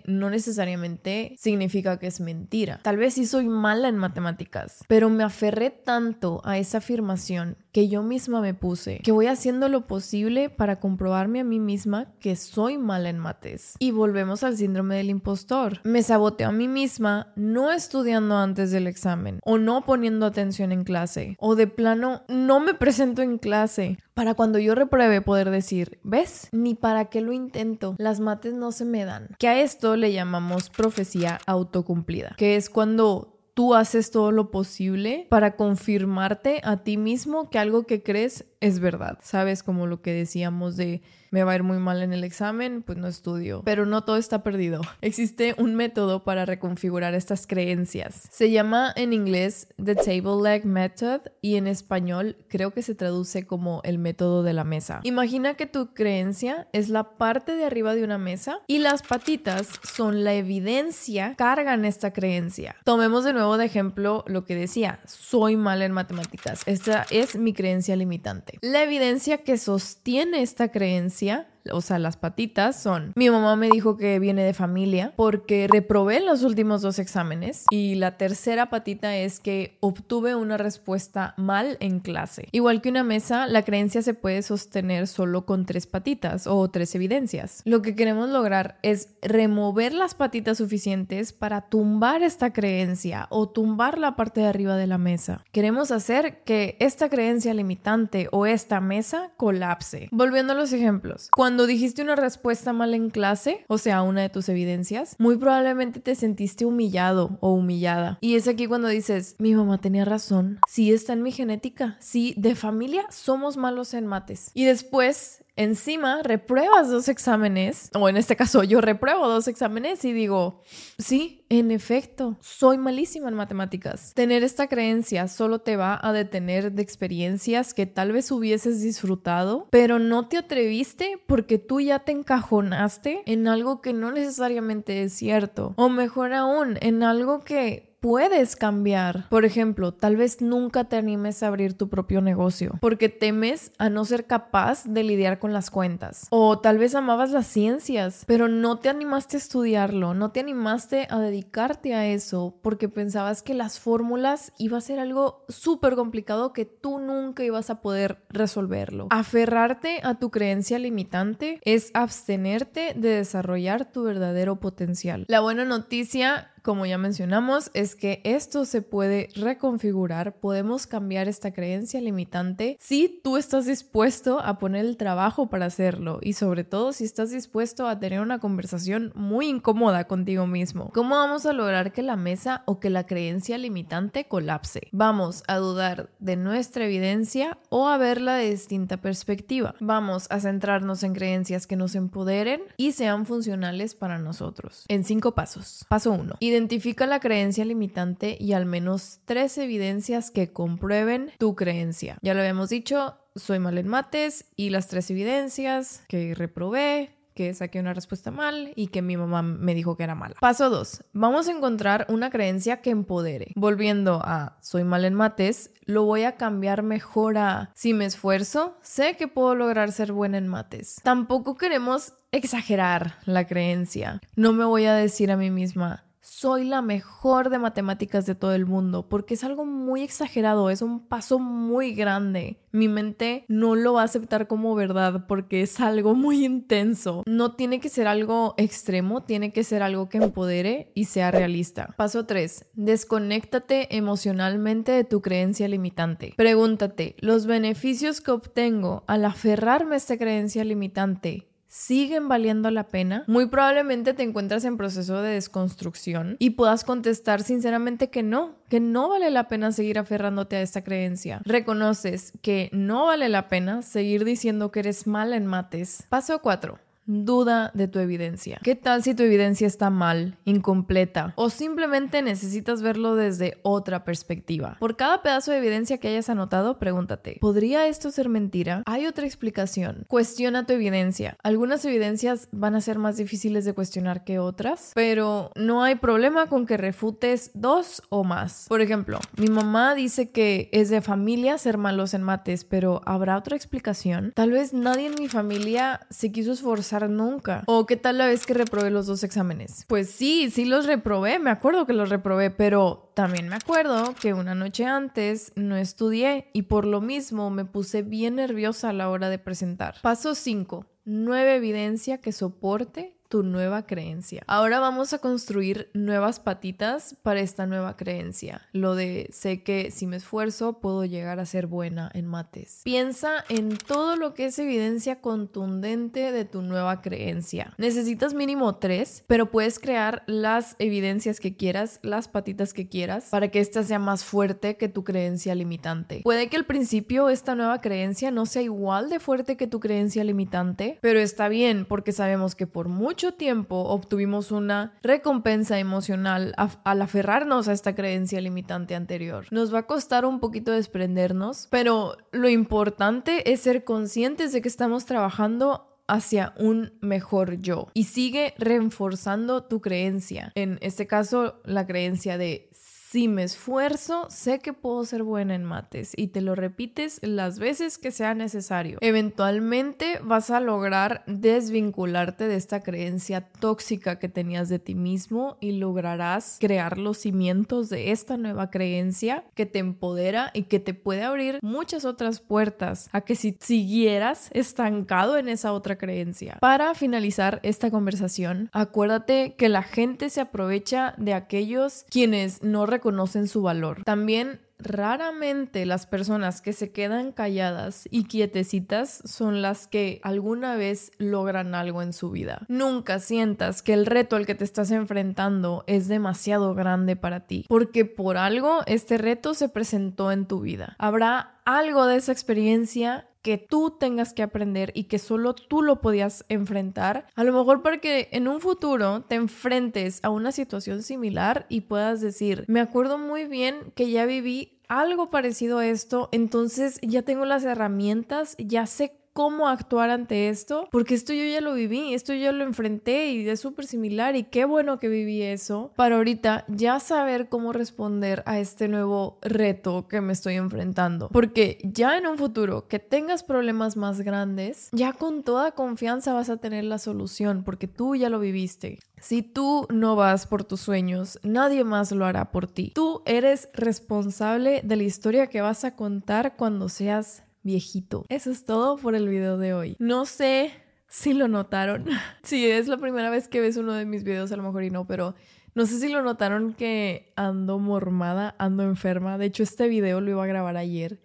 no 0.06 0.30
necesariamente 0.30 1.35
significa 1.38 1.99
que 1.99 2.06
es 2.06 2.21
mentira. 2.21 2.80
Tal 2.82 2.97
vez 2.97 3.14
sí 3.14 3.26
soy 3.26 3.49
mala 3.49 3.88
en 3.88 3.97
matemáticas, 3.97 4.85
pero 4.88 5.11
me 5.11 5.25
aferré 5.25 5.71
tanto 5.71 6.40
a 6.44 6.59
esa 6.59 6.78
afirmación 6.78 7.56
que 7.73 7.88
yo 7.88 8.02
misma 8.02 8.40
me 8.40 8.54
puse, 8.54 9.00
que 9.02 9.12
voy 9.12 9.26
haciendo 9.26 9.68
lo 9.68 9.87
posible 9.87 10.50
para 10.50 10.78
comprobarme 10.78 11.40
a 11.40 11.44
mí 11.44 11.59
misma 11.59 12.12
que 12.21 12.37
soy 12.37 12.76
mala 12.76 13.09
en 13.09 13.18
mates. 13.18 13.75
Y 13.78 13.90
volvemos 13.92 14.42
al 14.44 14.56
síndrome 14.56 14.97
del 14.97 15.11
impostor. 15.11 15.80
Me 15.85 16.02
saboteo 16.02 16.50
a 16.50 16.52
mí 16.52 16.68
misma 16.68 17.32
no 17.37 17.73
estudiando 17.73 18.37
antes 18.37 18.71
del 18.71 18.87
examen 18.87 19.40
o 19.44 19.59
no 19.59 19.85
poniendo 19.85 20.26
atención 20.26 20.73
en 20.73 20.85
clase 20.85 21.37
o 21.38 21.54
de 21.54 21.66
plano 21.66 22.23
no 22.28 22.61
me 22.61 22.75
presento 22.75 23.23
en 23.23 23.38
clase 23.38 23.99
para 24.14 24.35
cuando 24.35 24.59
yo 24.59 24.75
repruebe 24.75 25.23
poder 25.23 25.50
decir, 25.50 25.99
¿ves? 26.02 26.49
Ni 26.52 26.75
para 26.75 27.06
qué 27.06 27.21
lo 27.21 27.32
intento, 27.32 27.94
las 27.99 28.21
mates 28.21 28.52
no 28.54 28.73
se 28.73 28.85
me 28.85 29.04
dan. 29.04 29.31
Que 29.38 29.48
a 29.48 29.60
esto 29.60 29.96
le 29.96 30.12
llamamos 30.12 30.70
profecía 30.70 31.38
autocumplida, 31.46 32.34
que 32.36 32.56
es 32.56 32.70
cuando 32.70 33.32
tú 33.54 33.74
haces 33.74 34.10
todo 34.10 34.32
lo 34.32 34.50
posible 34.50 35.26
para 35.28 35.56
confirmarte 35.56 36.60
a 36.64 36.78
ti 36.84 36.96
mismo 36.96 37.50
que 37.50 37.58
algo 37.58 37.84
que 37.84 38.02
crees 38.02 38.46
es 38.60 38.78
verdad. 38.80 39.18
Sabes, 39.22 39.62
como 39.62 39.86
lo 39.86 40.00
que 40.00 40.12
decíamos 40.12 40.76
de 40.76 41.02
me 41.32 41.44
va 41.44 41.52
a 41.52 41.54
ir 41.56 41.62
muy 41.62 41.78
mal 41.78 42.02
en 42.02 42.12
el 42.12 42.24
examen, 42.24 42.82
pues 42.82 42.98
no 42.98 43.08
estudio. 43.08 43.62
Pero 43.64 43.86
no 43.86 44.04
todo 44.04 44.18
está 44.18 44.42
perdido. 44.42 44.82
Existe 45.00 45.54
un 45.56 45.74
método 45.74 46.24
para 46.24 46.44
reconfigurar 46.44 47.14
estas 47.14 47.46
creencias. 47.46 48.28
Se 48.30 48.50
llama 48.50 48.92
en 48.96 49.14
inglés 49.14 49.68
The 49.82 49.94
Table 49.94 50.42
Leg 50.42 50.66
Method 50.66 51.22
y 51.40 51.56
en 51.56 51.66
español 51.66 52.36
creo 52.48 52.72
que 52.72 52.82
se 52.82 52.94
traduce 52.94 53.46
como 53.46 53.80
el 53.82 53.98
método 53.98 54.42
de 54.42 54.52
la 54.52 54.64
mesa. 54.64 55.00
Imagina 55.04 55.54
que 55.54 55.64
tu 55.64 55.94
creencia 55.94 56.68
es 56.72 56.90
la 56.90 57.16
parte 57.16 57.56
de 57.56 57.64
arriba 57.64 57.94
de 57.94 58.04
una 58.04 58.18
mesa 58.18 58.60
y 58.66 58.78
las 58.78 59.02
patitas 59.02 59.68
son 59.82 60.24
la 60.24 60.34
evidencia, 60.34 61.34
cargan 61.36 61.86
esta 61.86 62.12
creencia. 62.12 62.76
Tomemos 62.84 63.24
de 63.24 63.32
nuevo 63.32 63.56
de 63.56 63.64
ejemplo 63.64 64.22
lo 64.26 64.44
que 64.44 64.54
decía, 64.54 65.00
soy 65.06 65.56
mal 65.56 65.80
en 65.80 65.92
matemáticas. 65.92 66.60
Esta 66.66 67.06
es 67.10 67.36
mi 67.36 67.54
creencia 67.54 67.96
limitante. 67.96 68.58
La 68.60 68.82
evidencia 68.82 69.38
que 69.38 69.56
sostiene 69.56 70.42
esta 70.42 70.70
creencia 70.70 71.22
Valencia 71.23 71.51
o 71.71 71.81
sea, 71.81 71.99
las 71.99 72.16
patitas 72.16 72.81
son, 72.81 73.12
mi 73.14 73.31
mamá 73.31 73.57
me 73.57 73.69
dijo 73.69 73.97
que 73.97 74.19
viene 74.19 74.42
de 74.42 74.54
familia 74.54 75.12
porque 75.16 75.69
reprobé 75.71 76.21
los 76.21 76.42
últimos 76.42 76.83
dos 76.83 76.99
exámenes 76.99 77.66
y 77.71 77.95
la 77.95 78.16
tercera 78.16 78.71
patita 78.71 79.16
es 79.16 79.40
que 79.40 79.76
obtuve 79.81 80.35
una 80.35 80.57
respuesta 80.57 81.35
mal 81.37 81.76
en 81.81 82.00
clase. 82.00 82.49
Igual 82.52 82.81
que 82.81 82.88
una 82.88 83.04
mesa, 83.04 83.47
la 83.47 83.62
creencia 83.62 84.02
se 84.02 84.14
puede 84.14 84.42
sostener 84.42 85.07
solo 85.07 85.47
con 85.47 85.66
tres 85.66 85.87
patitas 85.87 86.47
o 86.47 86.69
tres 86.71 86.95
evidencias. 86.95 87.62
Lo 87.64 87.83
que 87.83 87.95
queremos 87.95 88.28
lograr 88.28 88.78
es 88.83 89.11
remover 89.23 89.92
las 89.92 90.14
patitas 90.14 90.59
suficientes 90.59 91.33
para 91.33 91.62
tumbar 91.62 92.23
esta 92.23 92.52
creencia 92.52 93.26
o 93.31 93.49
tumbar 93.49 93.99
la 93.99 94.16
parte 94.16 94.40
de 94.40 94.47
arriba 94.47 94.76
de 94.76 94.87
la 94.87 94.99
mesa. 94.99 95.45
Queremos 95.52 95.90
hacer 95.90 96.42
que 96.45 96.76
esta 96.81 97.09
creencia 97.09 97.54
limitante 97.54 98.28
o 98.33 98.47
esta 98.47 98.81
mesa 98.81 99.31
colapse. 99.37 100.09
Volviendo 100.11 100.52
a 100.52 100.57
los 100.57 100.73
ejemplos, 100.73 101.28
cuando 101.35 101.51
cuando 101.52 101.66
dijiste 101.66 102.00
una 102.00 102.16
respuesta 102.16 102.73
mal 102.73 102.94
en 102.94 103.11
clase, 103.11 103.66
o 103.68 103.76
sea, 103.76 104.00
una 104.00 104.23
de 104.23 104.30
tus 104.30 104.49
evidencias, 104.49 105.16
muy 105.18 105.37
probablemente 105.37 106.00
te 106.00 106.14
sentiste 106.14 106.64
humillado 106.64 107.37
o 107.42 107.52
humillada. 107.52 108.16
Y 108.23 108.37
es 108.37 108.49
aquí 108.49 108.66
cuando 108.66 108.88
dices, 108.88 109.37
mi 109.38 109.54
mamá 109.54 109.78
tenía 109.78 110.06
razón, 110.06 110.61
sí 110.66 110.90
está 110.94 111.12
en 111.12 111.23
mi 111.23 111.30
genética, 111.30 111.99
sí, 112.00 112.32
de 112.38 112.54
familia 112.54 113.04
somos 113.11 113.59
malos 113.59 113.92
en 113.92 114.06
mates. 114.06 114.50
Y 114.54 114.64
después 114.64 115.41
encima 115.56 116.23
repruebas 116.23 116.90
dos 116.90 117.09
exámenes, 117.09 117.90
o 117.94 118.09
en 118.09 118.16
este 118.16 118.37
caso 118.37 118.62
yo 118.62 118.80
repruebo 118.80 119.28
dos 119.28 119.49
exámenes 119.49 120.04
y 120.04 120.12
digo, 120.12 120.62
sí, 120.99 121.44
en 121.49 121.71
efecto, 121.71 122.38
soy 122.40 122.78
malísima 122.78 123.28
en 123.28 123.35
matemáticas. 123.35 124.14
Tener 124.14 124.42
esta 124.42 124.68
creencia 124.68 125.28
solo 125.28 125.61
te 125.61 125.76
va 125.76 125.99
a 126.02 126.12
detener 126.12 126.73
de 126.73 126.82
experiencias 126.82 127.75
que 127.75 127.87
tal 127.87 128.12
vez 128.12 128.30
hubieses 128.30 128.80
disfrutado, 128.80 129.68
pero 129.71 129.99
no 129.99 130.28
te 130.28 130.38
atreviste 130.38 131.23
porque 131.26 131.59
tú 131.59 131.80
ya 131.80 132.00
te 132.00 132.12
encajonaste 132.12 133.23
en 133.26 133.49
algo 133.49 133.82
que 133.82 133.92
no 133.92 134.12
necesariamente 134.12 135.02
es 135.02 135.12
cierto, 135.12 135.75
o 135.76 135.88
mejor 135.88 136.32
aún, 136.32 136.78
en 136.80 137.02
algo 137.02 137.40
que 137.40 137.91
puedes 138.02 138.56
cambiar. 138.56 139.28
Por 139.28 139.44
ejemplo, 139.44 139.94
tal 139.94 140.16
vez 140.16 140.42
nunca 140.42 140.85
te 140.85 140.97
animes 140.97 141.42
a 141.42 141.47
abrir 141.47 141.75
tu 141.75 141.88
propio 141.88 142.21
negocio 142.21 142.73
porque 142.80 143.09
temes 143.09 143.71
a 143.78 143.88
no 143.90 144.04
ser 144.04 144.26
capaz 144.26 144.85
de 144.85 145.04
lidiar 145.04 145.38
con 145.38 145.52
las 145.52 145.71
cuentas. 145.71 146.26
O 146.30 146.58
tal 146.58 146.78
vez 146.78 146.97
amabas 146.97 147.30
las 147.30 147.47
ciencias, 147.47 148.25
pero 148.26 148.49
no 148.49 148.80
te 148.80 148.88
animaste 148.88 149.36
a 149.36 149.41
estudiarlo, 149.41 150.15
no 150.15 150.32
te 150.32 150.41
animaste 150.41 151.06
a 151.08 151.21
dedicarte 151.21 151.95
a 151.95 152.08
eso 152.08 152.58
porque 152.60 152.88
pensabas 152.88 153.41
que 153.43 153.54
las 153.54 153.78
fórmulas 153.78 154.52
iba 154.58 154.78
a 154.78 154.82
ser 154.82 154.99
algo 154.99 155.45
súper 155.49 155.95
complicado 155.95 156.52
que 156.52 156.65
tú 156.65 156.99
nunca 156.99 157.45
ibas 157.45 157.71
a 157.71 157.82
poder 157.82 158.25
resolverlo. 158.30 159.06
Aferrarte 159.10 160.00
a 160.02 160.17
tu 160.17 160.32
creencia 160.32 160.80
limitante 160.80 161.60
es 161.62 161.93
abstenerte 161.95 162.95
de 162.97 163.10
desarrollar 163.10 163.93
tu 163.93 164.02
verdadero 164.02 164.58
potencial. 164.58 165.25
La 165.28 165.38
buena 165.38 165.65
noticia 165.65 166.51
como 166.62 166.86
ya 166.86 166.98
mencionamos, 166.98 167.70
es 167.75 167.96
que 167.96 168.20
esto 168.25 168.64
se 168.64 168.82
puede 168.82 169.28
reconfigurar, 169.34 170.36
podemos 170.36 170.86
cambiar 170.86 171.28
esta 171.28 171.52
creencia 171.52 172.00
limitante 172.00 172.76
si 172.80 173.20
tú 173.22 173.36
estás 173.36 173.66
dispuesto 173.66 174.40
a 174.40 174.58
poner 174.58 174.86
el 174.86 174.96
trabajo 174.96 175.48
para 175.48 175.66
hacerlo 175.66 176.20
y 176.22 176.34
sobre 176.34 176.64
todo 176.64 176.92
si 176.92 177.04
estás 177.04 177.30
dispuesto 177.30 177.88
a 177.88 177.98
tener 177.98 178.20
una 178.20 178.38
conversación 178.38 179.12
muy 179.14 179.48
incómoda 179.48 180.04
contigo 180.04 180.46
mismo. 180.46 180.90
¿Cómo 180.94 181.16
vamos 181.16 181.46
a 181.46 181.52
lograr 181.52 181.92
que 181.92 182.02
la 182.02 182.16
mesa 182.16 182.62
o 182.66 182.80
que 182.80 182.90
la 182.90 183.06
creencia 183.06 183.58
limitante 183.58 184.26
colapse? 184.26 184.88
Vamos 184.92 185.42
a 185.48 185.56
dudar 185.56 186.10
de 186.18 186.36
nuestra 186.36 186.84
evidencia 186.84 187.58
o 187.68 187.88
a 187.88 187.98
verla 187.98 188.36
de 188.36 188.50
distinta 188.50 188.98
perspectiva. 188.98 189.75
Vamos 189.80 190.26
a 190.30 190.40
centrarnos 190.40 191.02
en 191.02 191.14
creencias 191.14 191.66
que 191.66 191.76
nos 191.76 191.94
empoderen 191.94 192.62
y 192.76 192.92
sean 192.92 193.26
funcionales 193.26 193.94
para 193.94 194.18
nosotros. 194.18 194.84
En 194.88 195.04
cinco 195.04 195.32
pasos. 195.34 195.84
Paso 195.88 196.12
1. 196.12 196.36
Identifica 196.52 197.06
la 197.06 197.19
creencia 197.19 197.65
limitante 197.65 198.36
y 198.38 198.52
al 198.52 198.67
menos 198.67 199.21
tres 199.25 199.56
evidencias 199.56 200.30
que 200.30 200.52
comprueben 200.52 201.30
tu 201.38 201.56
creencia. 201.56 202.19
Ya 202.21 202.34
lo 202.34 202.41
habíamos 202.41 202.69
dicho, 202.69 203.17
soy 203.34 203.58
mal 203.58 203.78
en 203.78 203.88
mates 203.88 204.45
y 204.54 204.69
las 204.69 204.86
tres 204.86 205.10
evidencias 205.10 206.04
que 206.08 206.34
reprobé, 206.34 207.17
que 207.34 207.54
saqué 207.54 207.80
una 207.80 207.95
respuesta 207.95 208.30
mal 208.30 208.75
y 208.76 208.88
que 208.88 209.00
mi 209.00 209.17
mamá 209.17 209.41
me 209.41 209.75
dijo 209.75 209.97
que 209.97 210.02
era 210.02 210.15
mala. 210.15 210.34
Paso 210.43 210.69
2. 210.69 211.04
Vamos 211.15 211.49
a 211.49 211.52
encontrar 211.52 212.04
una 212.10 212.28
creencia 212.28 212.82
que 212.82 212.91
empodere. 212.91 213.52
Volviendo 213.56 214.21
a 214.23 214.58
soy 214.60 214.84
mal 214.84 215.06
en 215.06 215.15
mates, 215.15 215.71
lo 215.86 216.04
voy 216.04 216.25
a 216.25 216.36
cambiar 216.36 216.82
mejor 216.82 217.38
a 217.38 217.73
si 217.75 217.95
me 217.95 218.04
esfuerzo, 218.04 218.76
sé 218.82 219.17
que 219.17 219.26
puedo 219.26 219.54
lograr 219.54 219.91
ser 219.91 220.12
buena 220.12 220.36
en 220.36 220.49
mates. 220.49 221.00
Tampoco 221.02 221.56
queremos 221.56 222.12
exagerar 222.30 223.17
la 223.25 223.47
creencia. 223.47 224.21
No 224.36 224.52
me 224.52 224.67
voy 224.67 224.84
a 224.84 224.93
decir 224.93 225.30
a 225.30 225.38
mí 225.38 225.50
misma, 225.50 226.04
soy 226.23 226.65
la 226.65 226.82
mejor 226.82 227.50
de 227.50 227.58
matemáticas 227.58 228.26
de 228.26 228.37
todo 228.37 228.54
el 228.54 228.65
mundo, 228.65 229.08
porque 229.08 229.35
es 229.35 229.43
algo 229.43 229.65
muy 229.65 230.02
exagerado, 230.02 230.71
es 230.71 230.80
un 230.80 231.06
paso 231.06 231.41
muy 231.41 231.95
grande. 231.95 232.58
Mi 232.71 232.89
mente 232.89 233.45
no 233.49 233.75
lo 233.75 233.95
va 233.95 234.02
a 234.02 234.04
aceptar 234.04 234.47
como 234.47 234.75
verdad 234.75 235.26
porque 235.26 235.63
es 235.63 235.80
algo 235.80 236.15
muy 236.15 236.45
intenso. 236.45 237.23
No 237.26 237.56
tiene 237.56 237.80
que 237.80 237.89
ser 237.89 238.06
algo 238.06 238.54
extremo, 238.56 239.25
tiene 239.25 239.52
que 239.52 239.65
ser 239.65 239.82
algo 239.82 240.08
que 240.08 240.19
empodere 240.19 240.93
y 240.95 241.06
sea 241.06 241.32
realista. 241.32 241.95
Paso 241.97 242.25
3. 242.25 242.67
Desconéctate 242.75 243.97
emocionalmente 243.97 244.93
de 244.93 245.04
tu 245.04 245.21
creencia 245.21 245.67
limitante. 245.67 246.35
Pregúntate, 246.37 247.17
¿los 247.19 247.47
beneficios 247.47 248.21
que 248.21 248.30
obtengo 248.30 249.02
al 249.08 249.25
aferrarme 249.25 249.95
a 249.95 249.99
esta 249.99 250.17
creencia 250.17 250.65
limitante 250.65 251.51
siguen 251.73 252.28
valiendo 252.28 252.71
la 252.71 252.89
pena, 252.89 253.25
muy 253.26 253.47
probablemente 253.47 254.13
te 254.13 254.23
encuentras 254.23 254.67
en 254.67 254.76
proceso 254.76 255.23
de 255.23 255.30
desconstrucción 255.32 256.37
y 256.39 256.50
puedas 256.50 256.85
contestar 256.85 257.43
sinceramente 257.43 258.11
que 258.11 258.23
no, 258.23 258.56
que 258.69 258.78
no 258.78 259.08
vale 259.08 259.30
la 259.30 259.49
pena 259.49 259.73
seguir 259.73 259.99
aferrándote 259.99 260.56
a 260.56 260.61
esta 260.61 260.85
creencia. 260.85 261.41
Reconoces 261.47 262.35
que 262.43 262.69
no 262.73 263.06
vale 263.06 263.30
la 263.30 263.49
pena 263.49 263.80
seguir 263.80 264.25
diciendo 264.25 264.71
que 264.71 264.80
eres 264.80 265.06
mal 265.06 265.32
en 265.32 265.47
mates. 265.47 266.04
Paso 266.11 266.41
4. 266.41 266.78
Duda 267.06 267.71
de 267.75 267.88
tu 267.88 267.99
evidencia. 267.99 268.60
¿Qué 268.62 268.75
tal 268.75 269.02
si 269.02 269.15
tu 269.15 269.23
evidencia 269.23 269.67
está 269.67 269.91
mal, 269.91 270.38
incompleta 270.45 271.32
o 271.36 271.50
simplemente 271.50 272.23
necesitas 272.23 272.82
verlo 272.82 273.17
desde 273.17 273.58
otra 273.62 274.04
perspectiva? 274.04 274.76
Por 274.78 274.97
cada 274.97 275.23
pedazo 275.23 275.50
de 275.50 275.58
evidencia 275.58 275.99
que 275.99 276.08
hayas 276.08 276.30
anotado, 276.30 276.78
pregúntate, 276.78 277.38
¿podría 277.41 277.86
esto 277.86 278.10
ser 278.10 278.28
mentira? 278.28 278.82
¿Hay 278.86 279.06
otra 279.06 279.26
explicación? 279.26 280.04
Cuestiona 280.08 280.67
tu 280.67 280.75
evidencia. 280.75 281.36
Algunas 281.43 281.84
evidencias 281.84 282.49
van 282.52 282.75
a 282.75 282.80
ser 282.80 282.99
más 282.99 283.17
difíciles 283.17 283.65
de 283.65 283.73
cuestionar 283.73 284.25
que 284.25 284.38
otras, 284.38 284.93
pero 284.95 285.50
no 285.56 285.82
hay 285.82 285.97
problema 285.97 286.47
con 286.47 286.67
que 286.67 286.76
refutes 286.76 287.50
dos 287.54 288.02
o 288.08 288.25
más. 288.25 288.67
Por 288.69 288.80
ejemplo, 288.80 289.19
mi 289.36 289.49
mamá 289.49 289.95
dice 289.95 290.30
que 290.30 290.69
es 290.73 290.88
de 290.88 291.00
familia 291.00 291.58
ser 291.58 291.78
malos 291.78 292.15
en 292.15 292.23
mates, 292.23 292.65
pero 292.65 293.00
¿habrá 293.04 293.36
otra 293.36 293.56
explicación? 293.56 294.32
Tal 294.34 294.50
vez 294.50 294.73
nadie 294.73 295.06
en 295.06 295.15
mi 295.15 295.28
familia 295.28 296.06
se 296.10 296.30
quiso 296.30 296.52
esforzar 296.52 296.92
nunca. 297.00 297.65
¿O 297.67 297.87
qué 297.87 297.97
tal 297.97 298.19
la 298.19 298.26
vez 298.26 298.47
que 298.47 298.55
reprobé 298.55 298.91
los 298.91 299.07
dos 299.07 299.25
exámenes? 299.25 299.85
Pues 299.89 300.11
sí, 300.11 300.50
sí 300.50 300.65
los 300.65 300.87
reprobé, 300.87 301.39
me 301.39 301.50
acuerdo 301.50 301.87
que 301.87 301.93
los 301.93 302.09
reprobé, 302.09 302.50
pero 302.50 303.11
también 303.15 303.49
me 303.49 303.57
acuerdo 303.57 304.15
que 304.21 304.35
una 304.35 304.55
noche 304.55 304.85
antes 304.85 305.52
no 305.57 305.76
estudié 305.76 306.49
y 306.52 306.63
por 306.63 306.85
lo 306.85 307.00
mismo 307.00 307.50
me 307.50 307.65
puse 307.65 308.02
bien 308.02 308.37
nerviosa 308.37 308.91
a 308.91 308.93
la 308.93 309.09
hora 309.11 309.28
de 309.28 309.39
presentar. 309.39 309.97
Paso 310.02 310.35
5. 310.35 310.87
Nueva 311.05 311.55
evidencia 311.55 312.19
que 312.19 312.33
soporte 312.33 313.17
tu 313.32 313.42
nueva 313.42 313.86
creencia. 313.86 314.42
Ahora 314.47 314.78
vamos 314.78 315.14
a 315.14 315.18
construir 315.18 315.88
nuevas 315.95 316.38
patitas 316.38 317.16
para 317.23 317.40
esta 317.40 317.66
nueva 317.66 317.97
creencia. 317.97 318.60
Lo 318.73 318.95
de 318.95 319.30
sé 319.32 319.62
que 319.62 319.90
si 319.90 320.06
me 320.06 320.18
esfuerzo 320.18 320.80
puedo 320.80 321.06
llegar 321.06 321.40
a 321.40 321.47
ser 321.47 321.66
buena 321.66 322.10
en 322.12 322.26
mates. 322.26 322.82
Piensa 322.84 323.42
en 323.49 323.78
todo 323.78 324.16
lo 324.16 324.34
que 324.34 324.45
es 324.45 324.58
evidencia 324.58 325.23
contundente 325.23 326.30
de 326.30 326.45
tu 326.45 326.60
nueva 326.60 327.00
creencia. 327.00 327.73
Necesitas 327.78 328.34
mínimo 328.34 328.75
tres, 328.75 329.25
pero 329.26 329.50
puedes 329.50 329.78
crear 329.78 330.25
las 330.26 330.76
evidencias 330.78 331.40
que 331.40 331.56
quieras, 331.56 332.00
las 332.02 332.28
patitas 332.28 332.75
que 332.75 332.90
quieras, 332.90 333.28
para 333.30 333.49
que 333.49 333.60
esta 333.60 333.82
sea 333.82 333.99
más 333.99 334.25
fuerte 334.25 334.76
que 334.76 334.90
tu 334.90 335.04
creencia 335.04 335.54
limitante. 335.54 336.21
Puede 336.23 336.50
que 336.50 336.58
al 336.58 336.66
principio 336.66 337.30
esta 337.30 337.54
nueva 337.54 337.80
creencia 337.80 338.30
no 338.30 338.45
sea 338.45 338.60
igual 338.60 339.08
de 339.08 339.21
fuerte 339.21 339.56
que 339.56 339.66
tu 339.66 339.80
creencia 339.80 340.23
limitante, 340.23 340.99
pero 341.00 341.18
está 341.18 341.49
bien 341.49 341.86
porque 341.86 342.12
sabemos 342.12 342.54
que 342.54 342.66
por 342.66 342.88
mucho 342.88 343.22
tiempo 343.30 343.76
obtuvimos 343.76 344.50
una 344.50 344.99
recompensa 345.04 345.78
emocional 345.78 346.54
al 346.56 347.02
aferrarnos 347.02 347.69
a 347.69 347.73
esta 347.73 347.95
creencia 347.95 348.41
limitante 348.41 348.97
anterior. 348.97 349.47
Nos 349.52 349.73
va 349.73 349.80
a 349.80 349.87
costar 349.87 350.25
un 350.25 350.41
poquito 350.41 350.73
desprendernos, 350.73 351.69
pero 351.71 352.17
lo 352.32 352.49
importante 352.49 353.52
es 353.52 353.61
ser 353.61 353.85
conscientes 353.85 354.52
de 354.52 354.61
que 354.61 354.69
estamos 354.69 355.06
trabajando 355.06 355.93
hacia 356.08 356.52
un 356.58 356.93
mejor 357.00 357.61
yo 357.61 357.89
y 357.95 358.04
sigue 358.04 358.54
reforzando 358.58 359.65
tu 359.65 359.80
creencia. 359.80 360.52
En 360.54 360.78
este 360.82 361.06
caso, 361.06 361.61
la 361.65 361.87
creencia 361.87 362.37
de 362.37 362.69
si 363.12 363.28
me 363.28 363.42
esfuerzo, 363.42 364.26
sé 364.30 364.60
que 364.60 364.72
puedo 364.72 365.04
ser 365.04 365.22
buena 365.22 365.54
en 365.54 365.64
mates 365.64 366.14
y 366.16 366.28
te 366.28 366.40
lo 366.40 366.54
repites 366.54 367.18
las 367.20 367.58
veces 367.58 367.98
que 367.98 368.10
sea 368.10 368.32
necesario. 368.32 368.96
Eventualmente 369.02 370.18
vas 370.25 370.48
a 370.48 370.60
lograr 370.60 371.22
desvincularte 371.26 372.48
de 372.48 372.56
esta 372.56 372.80
creencia 372.80 373.42
tóxica 373.42 374.18
que 374.18 374.30
tenías 374.30 374.70
de 374.70 374.78
ti 374.78 374.94
mismo 374.94 375.58
y 375.60 375.72
lograrás 375.72 376.56
crear 376.58 376.96
los 376.96 377.18
cimientos 377.18 377.90
de 377.90 378.12
esta 378.12 378.38
nueva 378.38 378.70
creencia 378.70 379.44
que 379.54 379.66
te 379.66 379.80
empodera 379.80 380.50
y 380.54 380.62
que 380.62 380.80
te 380.80 380.94
puede 380.94 381.25
abrir 381.25 381.58
muchas 381.60 382.06
otras 382.06 382.40
puertas 382.40 383.10
a 383.12 383.20
que 383.20 383.34
si 383.34 383.58
siguieras 383.60 384.48
estancado 384.54 385.36
en 385.36 385.50
esa 385.50 385.75
otra 385.75 385.98
creencia. 385.98 386.56
Para 386.62 386.94
finalizar 386.94 387.60
esta 387.62 387.90
conversación, 387.90 388.70
acuérdate 388.72 389.54
que 389.56 389.68
la 389.68 389.82
gente 389.82 390.30
se 390.30 390.40
aprovecha 390.40 391.12
de 391.18 391.34
aquellos 391.34 392.06
quienes 392.08 392.62
no 392.62 392.86
conocen 393.02 393.47
su 393.49 393.60
valor. 393.60 394.02
También 394.04 394.60
Raramente 394.82 395.86
las 395.86 396.06
personas 396.06 396.60
que 396.60 396.73
se 396.73 396.91
quedan 396.91 397.30
calladas 397.30 398.08
y 398.10 398.25
quietecitas 398.25 399.23
son 399.25 399.62
las 399.62 399.86
que 399.86 400.21
alguna 400.25 400.75
vez 400.75 401.12
logran 401.19 401.75
algo 401.76 402.02
en 402.02 402.12
su 402.12 402.30
vida. 402.30 402.67
Nunca 402.69 403.21
sientas 403.21 403.82
que 403.82 403.93
el 403.93 404.06
reto 404.06 404.34
al 404.34 404.45
que 404.45 404.56
te 404.56 404.65
estás 404.65 404.91
enfrentando 404.91 405.84
es 405.86 406.08
demasiado 406.08 406.75
grande 406.75 407.15
para 407.15 407.47
ti, 407.47 407.65
porque 407.69 408.04
por 408.04 408.36
algo 408.36 408.80
este 408.86 409.19
reto 409.19 409.54
se 409.54 409.69
presentó 409.69 410.32
en 410.32 410.47
tu 410.47 410.60
vida. 410.60 410.97
Habrá 410.99 411.60
algo 411.64 412.06
de 412.06 412.16
esa 412.16 412.32
experiencia 412.32 413.28
que 413.42 413.58
tú 413.58 413.96
tengas 413.98 414.32
que 414.32 414.42
aprender 414.42 414.92
y 414.94 415.04
que 415.04 415.18
solo 415.18 415.54
tú 415.54 415.82
lo 415.82 416.00
podías 416.00 416.44
enfrentar. 416.48 417.26
A 417.34 417.44
lo 417.44 417.52
mejor 417.52 417.82
para 417.82 417.98
que 417.98 418.28
en 418.32 418.46
un 418.46 418.60
futuro 418.60 419.22
te 419.22 419.34
enfrentes 419.34 420.20
a 420.22 420.30
una 420.30 420.52
situación 420.52 421.02
similar 421.02 421.66
y 421.68 421.82
puedas 421.82 422.20
decir, 422.20 422.64
me 422.68 422.80
acuerdo 422.80 423.18
muy 423.18 423.46
bien 423.46 423.92
que 423.96 424.10
ya 424.10 424.26
viví 424.26 424.78
algo 424.88 425.30
parecido 425.30 425.78
a 425.78 425.86
esto, 425.86 426.28
entonces 426.32 427.00
ya 427.02 427.22
tengo 427.22 427.44
las 427.44 427.64
herramientas, 427.64 428.54
ya 428.58 428.86
sé 428.86 429.22
cómo 429.32 429.68
actuar 429.68 430.10
ante 430.10 430.49
esto, 430.49 430.88
porque 430.90 431.14
esto 431.14 431.32
yo 431.32 431.45
ya 431.45 431.60
lo 431.60 431.75
viví, 431.75 432.14
esto 432.14 432.34
yo 432.34 432.52
lo 432.52 432.64
enfrenté 432.64 433.32
y 433.32 433.49
es 433.49 433.60
súper 433.60 433.86
similar 433.86 434.36
y 434.36 434.45
qué 434.45 434.64
bueno 434.64 434.99
que 434.99 435.08
viví 435.08 435.42
eso 435.42 435.92
para 435.97 436.16
ahorita 436.16 436.64
ya 436.68 437.00
saber 437.00 437.49
cómo 437.49 437.73
responder 437.73 438.42
a 438.47 438.58
este 438.58 438.88
nuevo 438.88 439.38
reto 439.42 440.06
que 440.08 440.21
me 440.21 440.32
estoy 440.32 440.54
enfrentando. 440.54 441.28
Porque 441.28 441.78
ya 441.84 442.16
en 442.16 442.26
un 442.26 442.38
futuro 442.38 442.88
que 442.88 442.99
tengas 442.99 443.42
problemas 443.42 443.97
más 443.97 444.21
grandes, 444.21 444.88
ya 444.92 445.12
con 445.12 445.42
toda 445.42 445.73
confianza 445.73 446.32
vas 446.32 446.50
a 446.50 446.58
tener 446.58 446.84
la 446.84 446.99
solución 446.99 447.62
porque 447.64 447.88
tú 447.88 448.14
ya 448.14 448.28
lo 448.28 448.38
viviste. 448.38 448.99
Si 449.21 449.42
tú 449.42 449.86
no 449.88 450.16
vas 450.16 450.47
por 450.47 450.64
tus 450.64 450.80
sueños, 450.80 451.38
nadie 451.45 451.84
más 451.84 452.10
lo 452.10 452.26
hará 452.26 452.50
por 452.50 452.66
ti. 452.66 452.90
Tú 452.95 453.23
eres 453.25 453.68
responsable 453.73 454.80
de 454.82 454.97
la 454.97 455.04
historia 455.04 455.47
que 455.47 455.60
vas 455.60 455.84
a 455.84 455.95
contar 455.95 456.56
cuando 456.56 456.88
seas 456.88 457.45
viejito. 457.62 458.25
Eso 458.28 458.50
es 458.50 458.64
todo 458.64 458.96
por 458.96 459.14
el 459.14 459.28
video 459.28 459.58
de 459.58 459.75
hoy. 459.75 459.96
No 459.98 460.26
sé 460.26 460.72
si 461.08 461.32
lo 461.34 461.48
notaron. 461.48 462.06
Si 462.42 462.68
es 462.68 462.88
la 462.88 462.96
primera 462.96 463.30
vez 463.30 463.48
que 463.48 463.60
ves 463.60 463.76
uno 463.76 463.92
de 463.92 464.04
mis 464.04 464.25
videos, 464.25 464.50
a 464.50 464.56
lo 464.56 464.62
mejor 464.62 464.84
y 464.84 464.90
no, 464.90 465.06
pero 465.06 465.34
no 465.75 465.86
sé 465.86 465.98
si 466.00 466.08
lo 466.08 466.22
notaron 466.22 466.75
que 466.75 467.32
ando 467.36 467.78
mormada, 467.78 468.54
ando 468.58 468.82
enferma. 468.82 469.38
De 469.38 469.46
hecho, 469.46 469.62
este 469.62 469.88
video 469.88 470.20
lo 470.20 470.30
iba 470.30 470.42
a 470.42 470.46
grabar 470.46 470.76
ayer. 470.76 471.22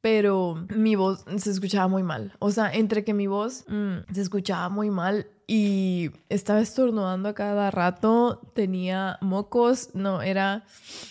Pero 0.00 0.66
mi 0.74 0.94
voz 0.94 1.24
se 1.36 1.50
escuchaba 1.50 1.86
muy 1.86 2.02
mal. 2.02 2.32
O 2.38 2.50
sea, 2.50 2.72
entre 2.72 3.04
que 3.04 3.12
mi 3.12 3.26
voz 3.26 3.64
mm, 3.68 4.12
se 4.14 4.22
escuchaba 4.22 4.70
muy 4.70 4.88
mal 4.88 5.26
y 5.52 6.12
estaba 6.28 6.60
estornudando 6.60 7.28
a 7.28 7.34
cada 7.34 7.72
rato, 7.72 8.40
tenía 8.54 9.18
mocos, 9.20 9.90
no, 9.94 10.22
era, 10.22 10.64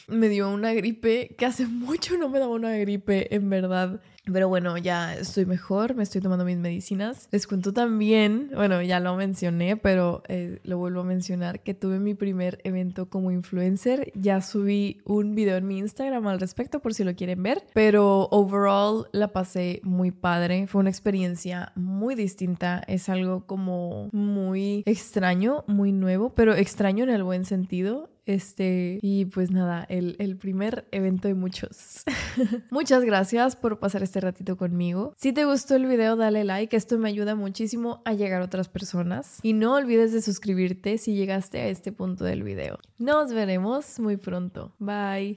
me 0.08 0.30
dio 0.30 0.50
una 0.50 0.72
gripe, 0.72 1.36
que 1.38 1.46
hace 1.46 1.68
mucho 1.68 2.18
no 2.18 2.30
me 2.30 2.40
daba 2.40 2.54
una 2.54 2.72
gripe, 2.78 3.36
en 3.36 3.50
verdad. 3.50 4.00
Pero 4.32 4.48
bueno, 4.48 4.78
ya 4.78 5.16
estoy 5.16 5.46
mejor, 5.46 5.96
me 5.96 6.04
estoy 6.04 6.22
tomando 6.22 6.46
mis 6.46 6.58
medicinas. 6.58 7.28
Les 7.32 7.48
cuento 7.48 7.74
también, 7.74 8.52
bueno, 8.54 8.82
ya 8.82 9.00
lo 9.00 9.16
mencioné, 9.16 9.76
pero 9.76 10.24
eh, 10.28 10.60
lo 10.64 10.78
vuelvo 10.78 11.02
a 11.02 11.04
mencionar, 11.04 11.62
que 11.62 11.74
tuve 11.74 12.00
mi 12.00 12.14
primer 12.14 12.60
evento 12.64 13.10
como 13.10 13.32
influencer. 13.32 14.12
Ya 14.16 14.42
subí 14.42 15.02
un 15.06 15.36
video 15.36 15.58
en 15.58 15.68
mi 15.68 15.80
Instagram 15.80 16.28
al 16.28 16.40
respecto 16.40 16.80
por 16.80 16.94
si 16.94 17.04
lo 17.04 17.16
quieren 17.16 17.42
ver, 17.42 17.64
pero 17.74 18.28
overall 18.32 19.08
la 19.12 19.30
pasé 19.30 19.80
muy 19.84 20.12
padre. 20.12 20.68
Fue 20.68 20.82
una 20.82 20.90
experiencia 20.90 21.72
muy 21.76 22.16
distinta, 22.16 22.84
es 22.88 23.10
algo 23.10 23.46
como 23.48 24.10
muy 24.30 24.84
extraño, 24.86 25.64
muy 25.68 25.92
nuevo, 25.92 26.34
pero 26.34 26.54
extraño 26.56 27.04
en 27.04 27.10
el 27.10 27.24
buen 27.24 27.46
sentido. 27.46 28.10
Este, 28.26 29.00
y 29.02 29.26
pues 29.26 29.50
nada, 29.50 29.88
el, 29.90 30.16
el 30.20 30.38
primer 30.38 30.88
evento 30.92 31.28
de 31.28 31.34
muchos. 31.34 32.04
Muchas 32.70 33.04
gracias 33.04 33.56
por 33.56 33.80
pasar 33.80 34.04
este 34.04 34.22
ratito 34.22 34.56
conmigo. 34.56 35.14
Si 35.18 35.34
te 35.34 35.46
gustó 35.46 35.76
el 35.76 35.88
video, 35.88 36.16
dale 36.16 36.44
like, 36.44 36.78
esto 36.78 37.00
me 37.00 37.10
ayuda 37.10 37.34
muchísimo 37.34 38.04
a 38.06 38.14
llegar 38.14 38.44
a 38.44 38.46
otras 38.46 38.70
personas. 38.70 39.40
Y 39.42 39.54
no 39.54 39.74
olvides 39.74 40.14
de 40.14 40.22
suscribirte 40.22 41.00
si 41.00 41.16
llegaste 41.16 41.60
a 41.60 41.70
este 41.70 41.92
punto 41.92 42.24
del 42.24 42.44
video. 42.44 42.78
Nos 43.00 43.34
veremos 43.34 44.00
muy 44.00 44.18
pronto. 44.18 44.74
Bye. 44.78 45.28